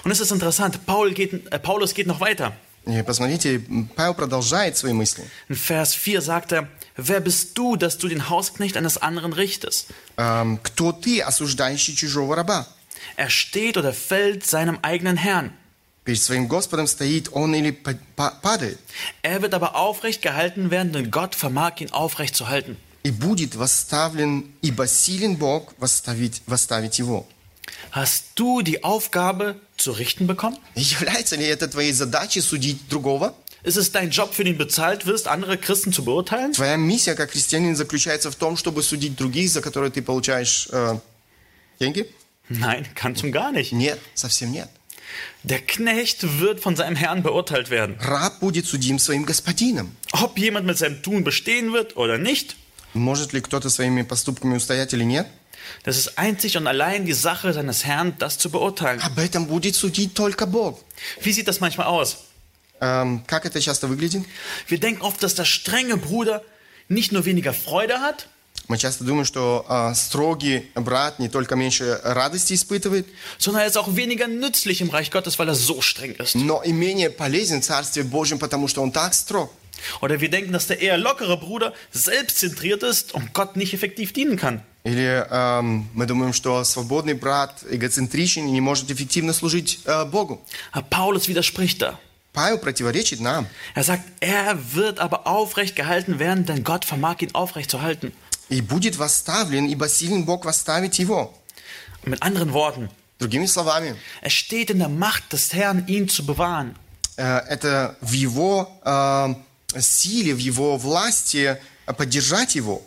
[0.04, 2.54] Und es ist interessant, Paul geht, äh, Paulus geht noch weiter.
[2.86, 3.62] И посмотрите,
[3.96, 5.24] Павел продолжает свои мысли.
[5.48, 9.88] In Vers 4 sagt er, wer bist du, dass du den Hausknecht eines anderen richtest?
[10.18, 12.68] Эм, Кто ты, осуждающий чужого раба?
[13.16, 15.54] Er steht oder fällt seinem eigenen Herrn.
[16.06, 18.80] Перед своим Господом стоит он или па- па- падает.
[19.22, 22.78] Er wird aber aufrecht gehalten werden, denn Gott vermag ihn aufrecht zu halten.
[23.04, 27.26] И будет восставлен, ибо силен Бог восставить, восставить его.
[27.92, 30.58] Hast du die Aufgabe zu richten bekommen?
[30.76, 33.34] Является ли это твоей задачей судить другого?
[33.64, 36.54] Ist es dein Job, für den bezahlt wirst, andere Christen zu beurteilen?
[36.54, 40.98] Твоя миссия как христианин заключается в том, чтобы судить других, за которые ты получаешь э,
[41.80, 42.10] деньги?
[42.50, 43.72] Nein, ganz und gar nicht.
[43.74, 44.70] Нет, совсем нет.
[45.44, 47.96] Der Knecht wird von seinem Herrn beurteilt werden.
[48.00, 49.96] Раб будет судим своим господином.
[50.12, 52.56] Ob jemand mit seinem Tun bestehen wird oder nicht,
[52.94, 55.28] Может ли кто-то своими поступками устоять или нет?
[55.84, 59.00] das ist einzig und allein die Sache seines Herrn, das zu beurteilen.
[59.02, 60.84] Об этом будет судить только Бог.
[61.22, 62.18] Wie sieht das manchmal aus?
[62.82, 64.24] Эм, как это часто выглядит?
[64.68, 66.42] Wir denken oft, dass der strenge Bruder
[66.88, 68.28] nicht nur weniger Freude hat,
[68.68, 73.08] Мы часто думаем, что э, строгий брат не только меньше радости испытывает,
[73.40, 76.36] sondern er ist auch weniger nützlich im Reich Gottes, weil er so streng ist.
[76.36, 79.52] но и менее полезен в Царстве Божьем, потому что он так строг.
[80.02, 84.38] Oder wir denken, dass der eher lockere Bruder selbstzentriert ist und Gott nicht effektiv dienen
[84.38, 84.62] kann.
[84.84, 90.46] Или эм, мы думаем, что свободный брат эгоцентричен и не может эффективно служить э, Богу.
[90.72, 92.00] Aber Paulus widerspricht da.
[92.34, 93.48] Павел противоречит нам.
[93.76, 98.14] Er sagt, er wird aber aufrecht gehalten werden, denn Gott vermag ihn aufrecht zu halten.
[98.50, 101.34] И будет восставлен, ибо силен Бог восставить его.
[102.06, 106.76] Mit anderen Worten, Другими словами, es steht in der Macht des Herrn, ihn zu bewahren.
[107.18, 109.34] э, это в его э,
[109.80, 112.82] силе, в его власти э, поддержать его.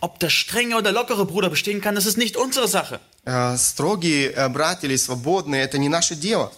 [0.00, 3.00] Ob der strenge oder lockere Bruder bestehen kann, das ist nicht unsere Sache.
[3.24, 6.52] Э, строгий э, брат или свободный, это не наше дело.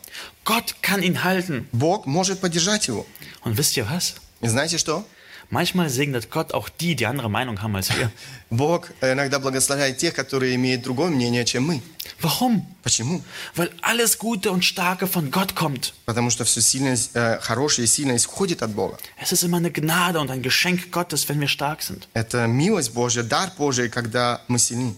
[0.45, 1.67] Gott kann ihn halten.
[1.73, 3.05] Бог может поддержать его.
[3.43, 4.15] Und wisst ihr was?
[4.41, 5.03] И знаете что?
[5.49, 8.11] Manchmal segnet Gott auch die, die andere Meinung haben als wir.
[8.49, 11.81] Бог э, иногда благословляет тех, которые имеют другое мнение, чем мы.
[12.21, 12.65] Warum?
[12.83, 13.21] Почему?
[13.55, 15.93] Weil alles Gute und Starke von Gott kommt.
[16.05, 18.97] Потому что все сильное, э, хорошее и сильное исходит от Бога.
[19.21, 22.07] Es ist immer eine Gnade und ein Geschenk Gottes, wenn wir stark sind.
[22.13, 24.95] Это милость Божья, дар Божий, когда мы сильны.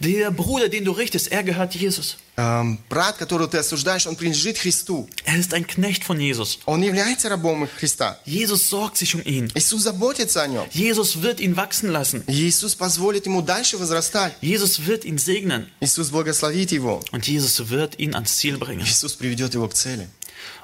[0.00, 2.16] Der Bruder, den du richtest, er gehört Jesus.
[2.36, 5.08] Эм, брат, которого ты осуждаешь, он принадлежит Христу.
[5.24, 6.58] Er ist ein Knecht von Jesus.
[6.66, 8.18] Он является рабом Христа.
[8.24, 9.50] Jesus sorgt sich um ihn.
[9.54, 10.66] Иисус заботится о нем.
[10.72, 12.24] Jesus wird ihn wachsen lassen.
[12.26, 14.34] Иисус позволит ему дальше возрастать.
[14.40, 15.66] Jesus wird ihn segnen.
[15.80, 17.02] Иисус благословит его.
[17.12, 18.84] Und Jesus wird ihn ans Ziel bringen.
[18.84, 20.08] Иисус приведет его к цели.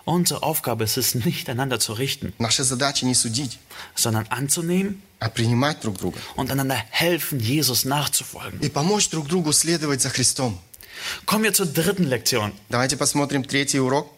[0.04, 3.58] Unsere Aufgabe ist es, nicht einander zu richten, Наша задача не судить,
[3.94, 6.18] sondern anzunehmen а принимать друг друга.
[6.36, 8.60] und einander helfen, Jesus nachzufolgen.
[8.60, 10.58] И помочь друг другу следовать за Христом.
[11.24, 12.52] Kommen wir zur dritten Lektion.
[12.68, 14.10] Давайте посмотрим третий урок.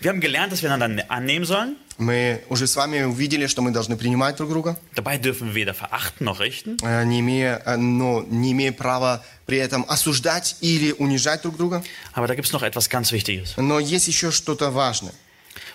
[0.00, 1.76] Wir haben gelernt, dass wir einander annehmen sollen.
[1.96, 5.74] Мы уже с вами увидели, что мы должны принимать друг друга, Dabei dürfen wir weder
[5.74, 6.76] verachten noch richten.
[6.82, 11.84] э, не имея, э, но не имея права при этом осуждать или унижать друг друга.
[12.12, 13.54] Aber da gibt es noch etwas ganz Wichtiges.
[13.56, 15.14] Но есть еще что-то важное.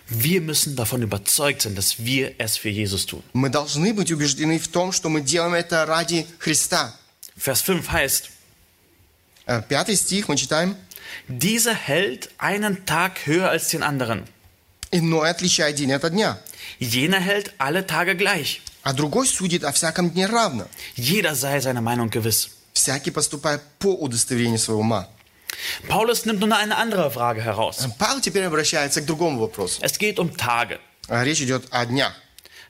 [0.09, 3.23] Wir müssen davon überzeugt sein, dass wir es für Jesus tun.
[3.33, 6.93] Мы должны быть убеждены в том, что мы делаем это ради Христа.
[7.37, 8.29] Vers 5 heißt,
[9.45, 10.75] Э, Пятый стих мы читаем.
[11.27, 14.25] dieser hält einen Tag höher als den anderen.
[14.91, 16.39] «Иной отличает день от дня,
[16.79, 18.61] Jener hält alle Tage gleich.
[18.83, 22.49] а другой судит о всяком дне равно, Jeder sei seiner Meinung gewiss.
[22.73, 25.07] всякий поступает по удостоверению своего ума».
[25.87, 27.85] Paulus nimmt nun eine andere Frage heraus.
[27.97, 29.79] Павел теперь обращается к другому вопросу.
[29.81, 30.79] Es geht um Tage.
[31.07, 32.13] А Речь идет о днях.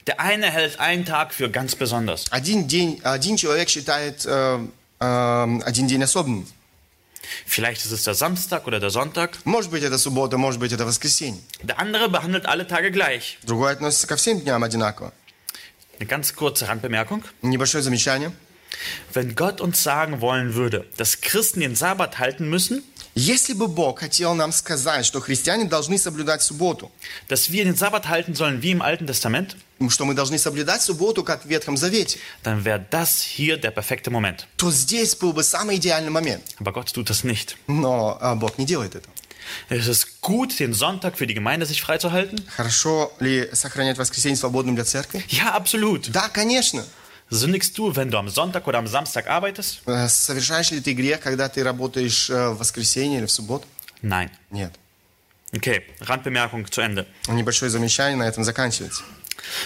[0.08, 2.25] Der eine hält einen Tag für ganz besonders.
[2.32, 4.65] Один день, один человек считает э,
[4.99, 6.47] э, один день особенным.
[7.45, 9.38] Vielleicht ist es der Samstag oder der Sonntag.
[9.45, 11.41] Может быть, это суббота, может быть, это воскресенье.
[11.62, 13.38] Der andere behandelt alle Tage gleich.
[13.43, 15.13] Другой относится ко всем дням одинаково.
[15.99, 17.23] Eine ganz kurze Randbemerkung.
[17.41, 18.32] Небольшое замечание.
[19.13, 22.84] Wenn Gott uns sagen wollen würde, dass Christen den Sabbat halten müssen,
[23.16, 26.90] Если бы Бог хотел нам сказать, что христиане должны соблюдать субботу,
[27.29, 29.55] dass wir den Sabbat halten sollen wie im Alten Testament,
[29.88, 34.11] что мы должны соблюдать субботу, как в Ветхом Завете, dann wäre das hier der perfekte
[34.11, 34.46] Moment.
[34.57, 36.42] то здесь был бы самый идеальный момент.
[36.59, 37.57] Aber Gott tut das nicht.
[37.68, 39.12] Но а, Бог не делает этого.
[39.68, 42.42] Es ist gut, den Sonntag für die Gemeinde sich freizuhalten.
[42.57, 45.24] Хорошо ли сохранять воскресенье свободным для церкви?
[45.29, 46.11] Ja, absolut.
[46.11, 46.85] Да, конечно.
[47.34, 49.82] Sündigst du, wenn du am Sonntag oder am Samstag arbeitest?
[49.86, 53.65] Э, Совершаешь ли ты грех, когда ты работаешь э, в воскресенье или в субботу?
[54.02, 54.30] Nein.
[54.52, 54.73] Нет.
[55.52, 57.06] Okay, Randbemerkung zu Ende.
[57.28, 59.04] Небольшое замечание на этом заканчивается.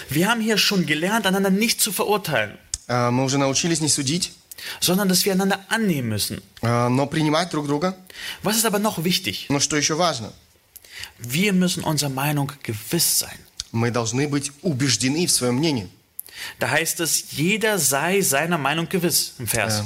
[0.09, 2.57] Wir haben hier schon gelernt, einander nicht zu verurteilen,
[2.87, 4.33] Э, Мы уже научились не судить,
[4.81, 6.41] sondern dass wir einander annehmen müssen.
[6.61, 7.95] э, но принимать друг друга.
[8.43, 9.45] Was ist aber noch wichtig?
[9.49, 10.31] Но что еще важно?
[11.19, 13.37] Wir müssen unserer Meinung gewiss sein.
[13.71, 15.89] Мы должны быть убеждены в своем мнении.
[16.59, 19.83] Da heißt es, jeder sei seiner Meinung gewiss im Vers.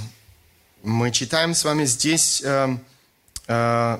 [0.84, 2.78] Мы читаем с вами здесь э,
[3.47, 4.00] э,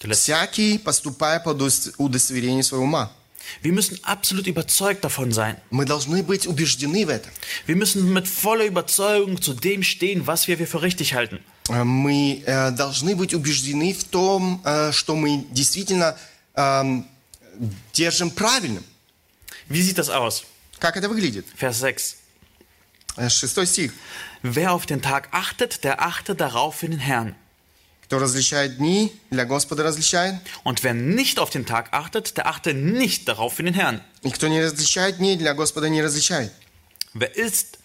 [0.00, 3.10] Der letzte- «всякий, поступая по удос- удостоверению своего ума».
[3.62, 5.56] Wir müssen absolut überzeugt davon sein.
[5.70, 7.32] Мы должны быть убеждены в этом.
[7.66, 11.40] Wir müssen mit voller Überzeugung zu dem stehen, was wir für richtig halten.
[11.70, 16.16] Э, Мы э, должны быть убеждены в том, э, что мы действительно
[16.54, 17.06] эм,
[17.94, 18.84] держим правильным.
[19.68, 20.44] Wie sieht das aus?
[20.82, 21.46] Как это выглядит?
[21.56, 22.16] Vers 6.
[23.16, 23.92] Э, Шестой стих.
[24.42, 27.34] Wer auf den Tag achtet, der achte darauf für den Herrn.
[28.02, 30.36] Кто различает дни, для Господа различает.
[30.64, 34.00] Und wer nicht auf den Tag achtet, der achte nicht darauf für den Herrn.
[34.22, 36.52] И кто не различает дни, для Господа не различает.
[37.12, 37.78] Wer isst,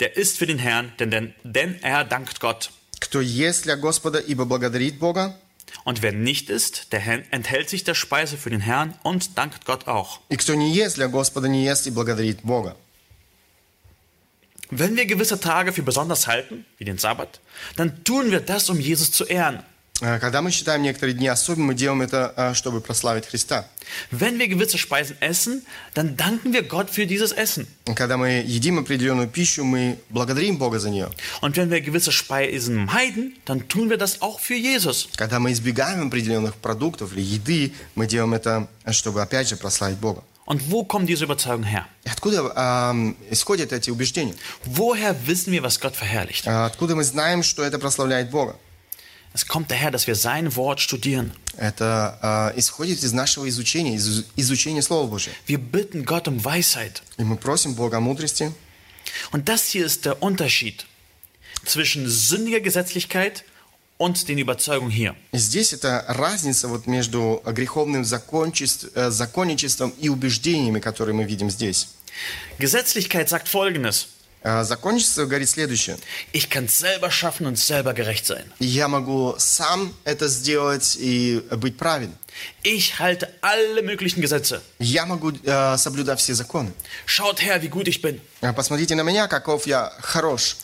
[0.00, 2.70] der isst für den Herrn, denn, denn, denn er dankt Gott.
[2.98, 5.38] Кто ест для Господа, ибо благодарит Бога.
[5.84, 9.64] Und wer nicht isst, der hen- enthält sich der Speise für den Herrn und dankt
[9.64, 10.20] Gott auch.
[10.28, 12.76] И кто не ест для Господа, не ест и благодарит Бога.
[14.70, 17.40] Wenn wir gewisse Tage für besonders halten, wie den Sabbat,
[17.76, 19.64] dann tun wir das, um Jesus zu ehren.
[20.01, 23.65] Э, Когда мы считаем некоторые дни особенными, мы делаем это, э, чтобы прославить Христа.
[24.11, 25.61] Wenn wir gewisse Speisen essen,
[25.93, 27.67] dann danken wir Gott für dieses Essen.
[27.95, 31.09] Когда мы едим определенную пищу, мы благодарим Бога за нее.
[31.41, 35.07] Und wenn wir gewisse Speisen meiden, dann tun wir das auch für Jesus.
[35.15, 39.97] Когда мы избегаем определенных продуктов или еды, мы делаем это, э, чтобы опять же прославить
[39.97, 40.23] Бога.
[40.47, 41.87] Und wo kommt diese Überzeugung her?
[42.05, 44.35] Откуда эм, исходят эти убеждения?
[44.65, 46.45] Woher wissen wir, was Gott verherrlicht?
[46.47, 48.55] Откуда мы знаем, что это прославляет Бога?
[49.35, 51.33] Es kommt daher, dass wir sein Wort studieren.
[51.57, 55.35] Это э, исходит из нашего изучения, из изучения Слова Божьего.
[55.45, 57.01] Wir bitten Gott um Weisheit.
[57.17, 58.53] И мы просим Бога о мудрости.
[59.33, 60.85] Und das hier ist der Unterschied
[61.65, 63.43] zwischen sündiger Gesetzlichkeit
[63.97, 65.15] und den Überzeugungen hier.
[65.33, 71.89] Здесь это разница вот между греховным э, законничеством и убеждениями, которые мы видим здесь.
[72.57, 74.07] Gesetzlichkeit sagt Folgendes.
[74.44, 75.98] Э, Законничество говорит следующее.
[76.32, 78.44] Ich kann es selber schaffen und selber gerecht sein.
[78.58, 82.16] Я могу сам это сделать и быть праведным.
[82.62, 84.62] Ich halte alle möglichen Gesetze.
[84.78, 86.72] Я могу э, соблюдать все законы.
[87.06, 88.18] Schaut her, wie gut ich bin.
[88.40, 90.56] Э, Посмотрите на меня, каков я хорош.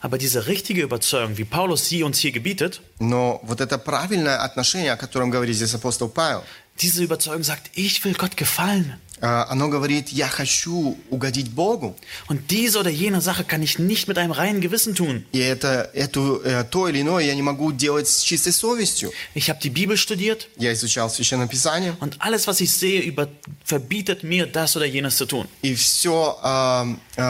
[0.00, 4.92] Aber diese richtige Überzeugung, wie Paulus sie uns hier gebietet, Но вот это правильное отношение,
[4.92, 6.44] о котором говорит здесь апостол Павел,
[6.80, 9.00] diese Überzeugung sagt, ich will Gott gefallen.
[9.21, 11.95] Э, оно говорит, я хочу угодить Богу.
[12.27, 15.25] Und diese oder jene Sache kann ich nicht mit einem reinen Gewissen tun.
[15.31, 19.11] И это, эту, э, то или иное я не могу делать с чистой совестью.
[19.35, 23.27] Ich habe die Bibel studiert Я изучал Священное Писание, und alles, was ich sehe, über,
[23.63, 25.47] verbietet mir das oder jenes zu tun.
[25.61, 26.37] и все,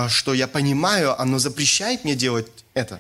[0.09, 2.99] что я понимаю, оно запрещает мне делать это.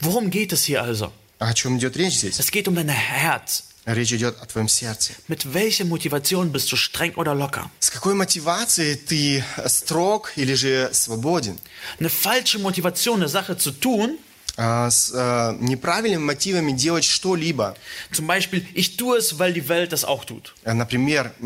[0.00, 1.12] Worum geht es hier also?
[1.38, 2.38] О чем идет речь здесь?
[2.38, 3.64] Es geht um dein Herz.
[3.86, 5.12] Речь идет о твоем сердце.
[5.28, 7.68] Mit welcher Motivation bist du streng oder locker?
[7.80, 11.58] С какой мотивацией ты строг или же свободен?
[12.00, 14.18] Eine falsche Motivation, eine Sache zu tun,
[14.56, 17.74] А, С э, неправильными мотивами делать что-либо.
[18.12, 20.54] zum Beispiel, ich tue es, weil die Welt das auch tut.
[20.64, 21.44] Э, Например, э,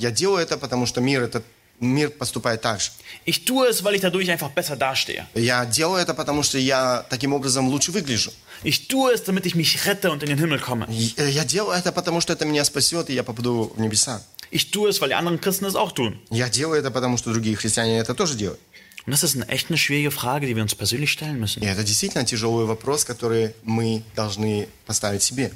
[0.00, 1.42] я делаю это, потому что мир, это,
[1.79, 2.91] мир поступает так же.
[3.25, 5.25] Ich tue es, weil ich dadurch einfach besser dastehe.
[5.35, 8.31] Я делаю это, потому что я таким образом лучше выгляжу.
[8.63, 10.87] Ich tue es, damit ich mich rette und in den Himmel komme.
[10.89, 14.21] И, э, Я делаю это, потому что это меня спасет, и я попаду в небеса.
[14.51, 16.17] Ich tue es, weil die anderen Christen es auch tun.
[16.29, 18.59] Я делаю это, потому что другие христиане это тоже делают.
[19.05, 21.61] Und das ist eine echt eine schwierige Frage, die wir uns persönlich stellen müssen.
[21.61, 25.51] И это действительно тяжелый вопрос, который мы должны поставить себе.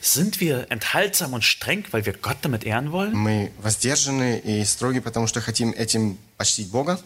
[0.00, 3.12] Sind wir enthaltsam und streng, weil wir Gott damit ehren wollen?
[3.14, 7.00] Мы воздержаны и строги, потому что хотим этим почтить Бога?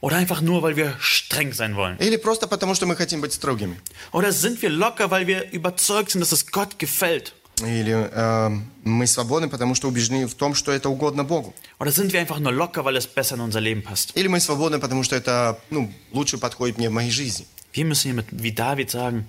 [0.00, 1.96] Oder einfach nur, weil wir streng sein wollen?
[1.98, 3.76] Или просто потому, что мы хотим быть строгими?
[4.12, 7.32] Oder sind wir locker, weil wir überzeugt sind, dass es Gott gefällt?
[7.60, 8.50] Или э,
[8.82, 11.54] мы свободны, потому что убеждены в том, что это угодно Богу?
[11.78, 14.12] Oder sind wir einfach nur locker, weil es besser in unser Leben passt?
[14.16, 17.46] Или мы свободны, потому что это ну, лучше подходит мне в моей жизни?
[17.72, 19.28] Wir müssen hier mit, wie David sagen,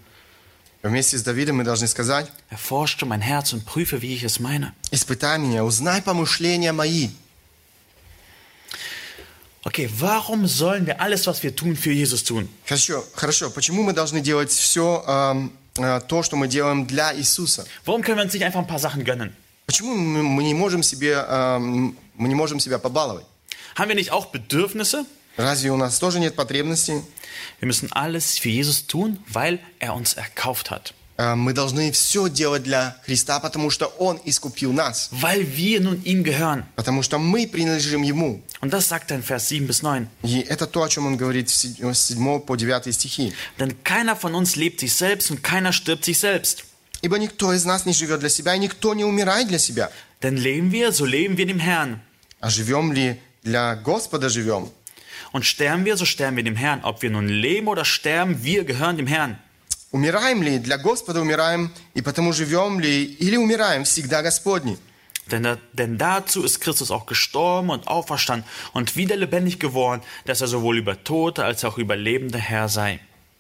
[0.84, 4.74] Вместе с Давидом мы должны сказать, erforsche mein Herz und prüfe, wie ich es meine.
[4.92, 7.10] испытай меня, узнай помышления мои.
[9.66, 12.50] Okay, warum sollen wir alles, was wir tun, für Jesus tun?
[12.66, 13.50] Хорошо, хорошо.
[13.50, 17.66] Почему мы должны делать все то, что мы делаем для Иисуса?
[17.86, 19.34] Warum können wir uns nicht einfach ein paar Sachen gönnen?
[19.66, 23.26] Почему мы, мы не можем себе, эм, мы не можем себя побаловать?
[23.78, 25.06] Haben wir nicht auch Bedürfnisse?
[25.39, 27.01] Разве у нас тоже нет потребностей?
[27.61, 30.93] Wir müssen alles für Jesus tun, weil er uns erkauft hat.
[31.17, 36.03] Э, Мы должны все делать для Христа, потому что Он искупил нас, Weil wir nun
[36.05, 36.65] ihm gehören.
[36.77, 38.43] потому что мы принадлежим Ему.
[38.61, 40.09] Und das sagt er in Vers 7 bis 9.
[40.25, 43.33] И это то, о чем Он говорит с 7 по 9 стихи.
[43.61, 46.65] Denn keiner von uns lebt sich selbst und keiner stirbt sich selbst.
[47.01, 49.91] «Ибо никто из нас не живет для себя, и никто не умирает для себя.
[50.21, 52.01] Denn leben wir, so leben wir dem Herrn.
[52.41, 54.69] А живем ли для Господа живем?
[55.32, 56.84] Und sterben wir, so sterben wir dem Herrn.
[56.84, 59.38] Ob wir nun leben oder sterben, wir gehören dem Herrn.
[59.92, 60.58] Умираем ли?
[60.58, 63.04] Для Господа умираем, и потому живем ли?
[63.04, 63.84] Или умираем?
[63.84, 64.78] Всегда Господни».
[65.32, 70.42] Denn, da, denn dazu ist Christus auch gestorben und auferstanden und wieder lebendig geworden, dass
[70.42, 73.00] er sowohl über Tote als auch über Lebende Herr sei.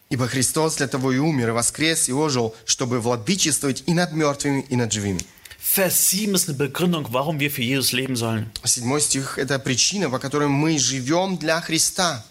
[0.09, 4.61] Ибо Христос для того и умер, и воскрес, и ожил, чтобы владычествовать и над мертвыми,
[4.69, 5.21] и над живыми.
[5.67, 8.51] Vers 7 ist eine Begründung, warum wir für Jesus leben sollen.
[8.63, 12.23] Седьмой стих – это причина, по которой мы живем для Христа.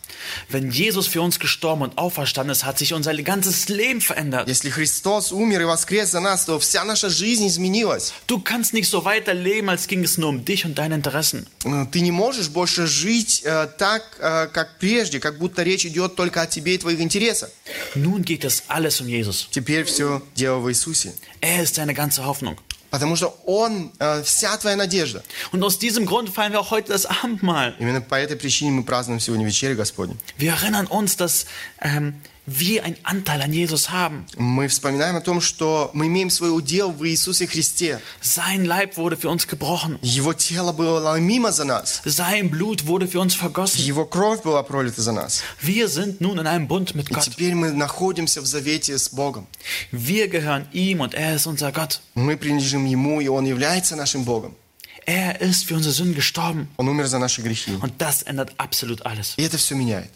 [0.48, 4.48] Wenn Jesus für uns gestorben und auferstanden ist, hat sich unser ganzes Leben verändert.
[4.48, 8.12] Если Христос умер и воскрес за нас, то вся наша жизнь изменилась.
[8.28, 11.46] Du kannst nicht so weiterleben, als ging es nur um dich und deine Interessen.
[11.64, 16.14] Э, Ты не можешь больше жить э, так, э, как прежде, как будто речь идет
[16.14, 17.50] только о тебе и твоих интересах.
[17.94, 19.48] Nun geht es alles um Jesus.
[19.50, 21.12] Теперь все дело в Иисусе.
[21.40, 22.56] Er ist deine ganze Hoffnung.
[22.89, 25.23] Потому что Он э, вся твоя надежда.
[25.51, 27.75] Und aus diesem Grund feiern wir auch heute das Abendmahl.
[27.79, 30.15] Именно по этой причине мы празднуем сегодня вечерю Господню.
[30.37, 31.47] Wir erinnern uns, dass
[31.81, 32.15] ähm,
[32.46, 34.24] wir einen Anteil an Jesus haben.
[34.36, 38.00] мы вспоминаем о том, что мы имеем свой удел в Иисусе Христе.
[38.20, 39.98] Sein Leib wurde für uns gebrochen.
[40.02, 42.02] Его тело было ломимо за нас.
[42.04, 43.80] Sein Blut wurde für uns vergossen.
[43.80, 45.42] Его кровь была пролита за нас.
[45.60, 47.24] Wir sind nun in einem Bund mit И Gott.
[47.24, 49.46] теперь мы находимся в завете с Богом.
[49.92, 52.00] Wir gehören ihm und er ist unser Gott.
[52.14, 54.56] Мы принадлежим Ему, и Он является нашим Богом.
[55.04, 56.68] Er ist für unsere Sünden gestorben.
[56.76, 57.72] Он умер за наши грехи.
[57.80, 59.34] Und das ändert absolut alles.
[59.36, 60.10] И это все меняет.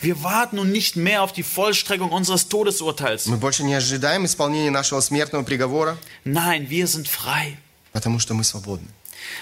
[0.00, 3.26] Wir warten nun nicht mehr auf die Vollstreckung unseres Todesurteils.
[3.26, 7.56] Мы больше не ожидаем исполнения нашего смертного приговора, Nein, wir sind frei.
[7.92, 8.88] потому что мы свободны.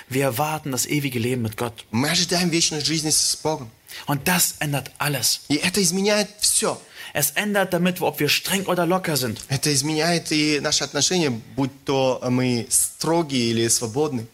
[0.08, 1.84] Wir erwarten das ewige Leben mit Gott.
[1.90, 3.70] Мы ожидаем вечной жизни с Богом.
[4.06, 5.40] Und das ändert alles.
[5.48, 6.80] И это изменяет все.
[7.12, 9.40] Es ändert damit, ob wir streng oder locker sind.
[9.48, 14.28] Это изменяет и наши отношения, будь то мы строгие или свободны.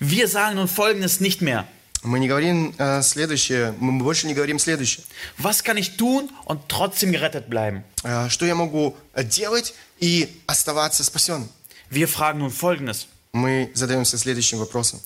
[0.00, 1.66] Wir sagen nun Folgendes nicht mehr.
[2.03, 5.03] Мы не говорим э, следующее, мы больше не говорим следующее.
[5.39, 7.83] Was kann ich tun und trotzdem gerettet bleiben?
[8.03, 11.49] Э, что я могу э, делать и оставаться спасенным?
[11.89, 13.07] Wir fragen nun Folgendes.
[13.33, 15.01] Мы задаемся следующим вопросом.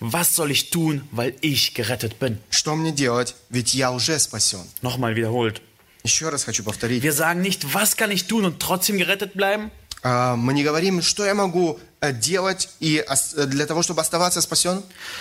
[0.00, 2.38] Was soll ich tun, weil ich gerettet bin?
[2.48, 4.60] Что мне делать, ведь я уже спасен?
[4.80, 5.60] Nochmal wiederholt.
[6.04, 7.02] Еще раз хочу повторить.
[7.02, 9.70] Wir sagen nicht, was kann ich tun und trotzdem gerettet bleiben?
[10.02, 14.40] А, Мы не говорим, что я могу делать и э, для того, чтобы оставаться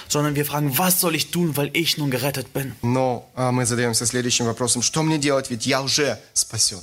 [0.08, 2.74] Sondern wir fragen, was soll ich tun, weil ich nun gerettet bin?
[2.82, 4.82] но а, мы задаемся следующим вопросом.
[4.82, 6.80] Что мне делать, ведь я уже спасен?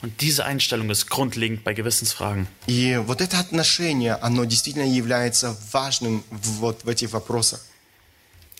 [0.00, 2.48] Und diese Einstellung ist grundlegend bei Gewissensfragen.
[2.66, 7.60] И вот это отношение, оно действительно является важным вот в этих вопросах.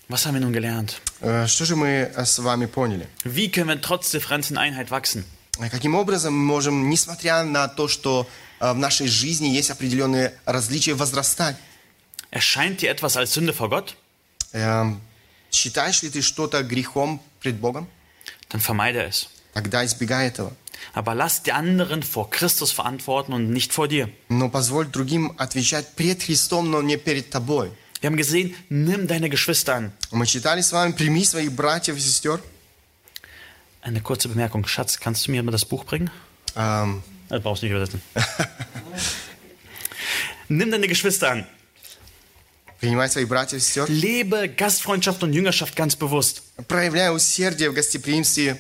[0.09, 1.01] Was haben wir nun gelernt?
[1.21, 3.09] Э, Что же мы э, с вами поняли?
[3.25, 5.25] Wie können wir trotz Differenzen in Einheit wachsen?
[5.59, 10.34] Э, Каким образом мы можем, несмотря на то, что э, в нашей жизни есть определенные
[10.46, 11.58] различия, возрастать?
[12.32, 13.96] Erscheint dir etwas als Sünde vor Gott?
[14.54, 15.02] Эм,
[15.52, 17.88] Считаешь ли ты что-то грехом пред Богом?
[18.50, 19.28] Dann vermeide es.
[19.54, 20.54] Тогда избегай этого.
[20.94, 24.10] Aber lass die anderen vor Christus verantworten und nicht vor dir.
[24.30, 27.72] Но позволь другим отвечать пред Христом, но не перед тобой.
[28.02, 29.92] Wir haben gesehen, nimm deine Geschwister an.
[30.12, 32.42] Мы читали с вами, прими своих братьев и сестер.
[33.82, 34.68] Eine kurze Bemerkung.
[34.68, 36.12] Schatz, kannst du mir mal das Buch bringen?
[36.56, 38.02] Эм, Das brauchst du nicht übersetzen.
[40.50, 41.46] nimm deine Geschwister an.
[42.80, 43.86] принимай своих братьев и сестер.
[43.90, 46.44] Lebe Gastfreundschaft und Jüngerschaft ganz bewusst.
[46.68, 48.58] Проявляй усердие в гостеприимстве.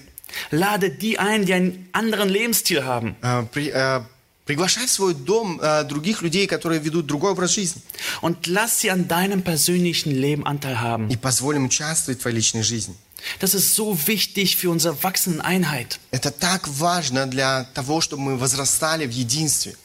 [0.51, 3.15] Lade die ein, die einen anderen Lebensstil haben.
[3.22, 4.01] Э, при- э,
[4.45, 7.82] приглашай в свой дом э, других людей, которые ведут другой образ жизни.
[8.22, 11.09] Und lass sie an deinem persönlichen Leben Anteil haben.
[11.09, 12.95] И позволь им участвовать в твоей личной жизни.
[13.39, 15.99] Das ist so wichtig für unsere wachsende Einheit.
[16.11, 19.76] Это так важно для того, чтобы мы возрастали в единстве.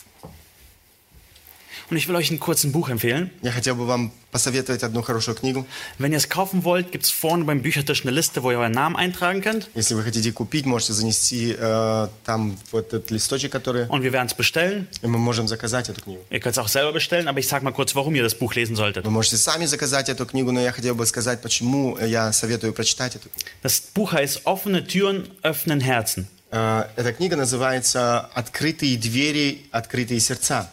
[1.90, 3.30] Und ich will euch einen kurzen Buch empfehlen.
[3.42, 5.66] Я хотел бы вам посоветовать одну хорошую книгу.
[5.98, 8.72] Wenn ihr es kaufen wollt, gibt es vorne beim Büchertisch eine Liste, wo ihr euren
[8.72, 9.68] Namen eintragen könnt.
[9.74, 13.86] Если вы хотите купить, можете занести э, там вот этот листочек, который...
[13.88, 14.86] Und wir werden es bestellen.
[15.02, 16.22] И мы можем заказать эту книгу.
[16.30, 18.54] Ihr könnt es auch selber bestellen, aber ich sage mal kurz, warum ihr das Buch
[18.54, 19.04] lesen solltet.
[19.04, 23.16] Вы можете сами заказать эту книгу, но я хотел бы сказать, почему я советую прочитать
[23.16, 23.46] эту книгу.
[23.62, 26.26] Das Buch heißt Offene Türen öffnen Herzen.
[26.50, 30.70] Э, Эта книга называется «Открытые двери, открытые сердца».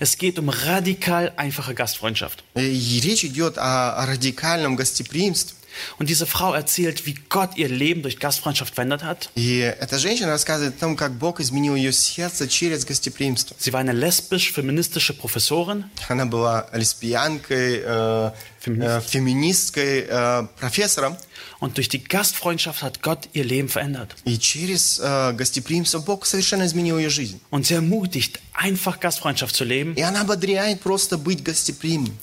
[0.00, 2.42] Es geht um radikal einfache Gastfreundschaft.
[2.54, 5.54] И речь идет о, о радикальном гостеприимстве.
[5.98, 9.30] Und diese Frau erzählt, wie Gott ihr Leben durch Gastfreundschaft verändert hat.
[9.34, 13.54] И эта женщина рассказывает о том, как Бог изменил ее сердце через гостеприимство.
[13.58, 18.30] Sie war eine lesbisch-feministische Professorin Она была лесбиянкой, э,
[18.66, 21.16] э, феминисткой, э, профессором.
[21.60, 24.14] und durch die Gastfreundschaft hat Gott ihr Leben verändert.
[24.24, 27.40] И через э, гостеприимство Бог совершенно изменил ее жизнь.
[27.50, 32.16] Und sie ermutigt, einfach Gastfreundschaft zu leben, И она ободряет просто быть гостеприимным.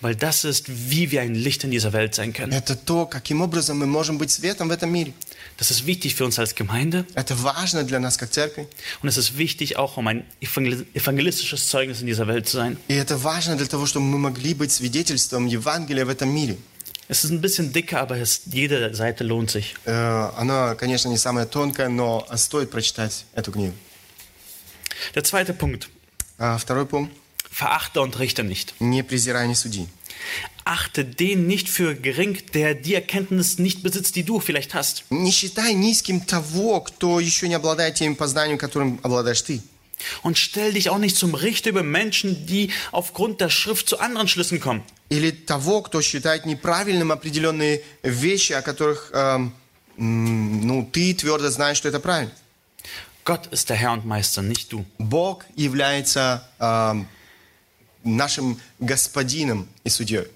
[0.00, 2.52] weil das ist, wie wir ein Licht in dieser Welt sein können.
[2.52, 5.12] Это то, каким образом мы можем быть светом в этом мире.
[5.58, 8.66] Das ist wichtig für uns als Gemeinde Это важно для нас как церкви.
[9.00, 12.78] und es ist wichtig auch, um ein evangel- evangelistisches Zeugnis in dieser Welt zu sein.
[12.88, 16.56] И это важно для того, чтобы мы могли быть свидетельством Евангелия в этом мире.
[17.08, 19.74] Es ist ein bisschen dicker, aber es, jede Seite lohnt sich.
[19.84, 23.74] Э, Она, конечно, не самая тонкая, но стоит прочитать эту книгу.
[25.14, 25.88] Der zweite Punkt.
[26.38, 27.12] А второй пункт.
[27.50, 28.74] Verachte und richte nicht.
[28.80, 29.86] Не презирай, не суди.
[30.64, 35.04] Achte den nicht für gering, der die Erkenntnis nicht besitzt, die du vielleicht hast.
[35.10, 39.60] Не считай низким того, кто еще не обладает тем познанием, которым обладаешь ты.
[40.22, 44.28] Und stell dich auch nicht zum Richter über Menschen, die aufgrund der Schrift zu anderen
[44.28, 44.82] Schlüssen kommen.
[45.09, 49.53] Или того, кто считает неправильным определенные вещи, о которых м,
[49.97, 52.31] ну, ты твердо знаешь, что это правильно.
[53.25, 54.85] Gott ist der Herr und Meister, nicht du.
[54.99, 57.07] Бог является эм,
[58.03, 60.27] нашим господином и судьей.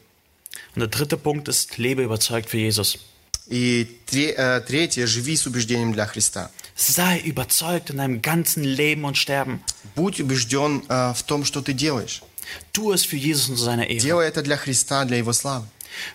[0.76, 2.98] Und der dritte Punkt ist, lebe überzeugt für Jesus.
[3.48, 6.50] И тре- э, третье, живи с убеждением для Христа.
[6.76, 9.60] Sei überzeugt in deinem ganzen Leben und Sterben.
[9.96, 12.22] Будь убежден э, в том, что ты делаешь.
[12.73, 14.01] Tu es für Jesus und zu seiner Ehre.
[14.01, 15.67] Делай это для Христа, для Его славы.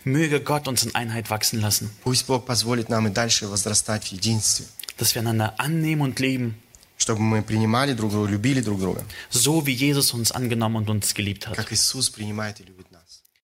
[0.03, 4.11] Möge Gott uns in Einheit wachsen lassen, Пусть Бог позволит нам и дальше возрастать в
[4.11, 4.65] единстве,
[4.97, 6.55] dass wir einander annehmen und lieben,
[6.97, 11.13] чтобы мы принимали друг друга, любили друг друга, so wie Jesus uns angenommen und uns
[11.15, 11.55] geliebt hat.
[11.55, 12.74] как Иисус принимает и любит нас.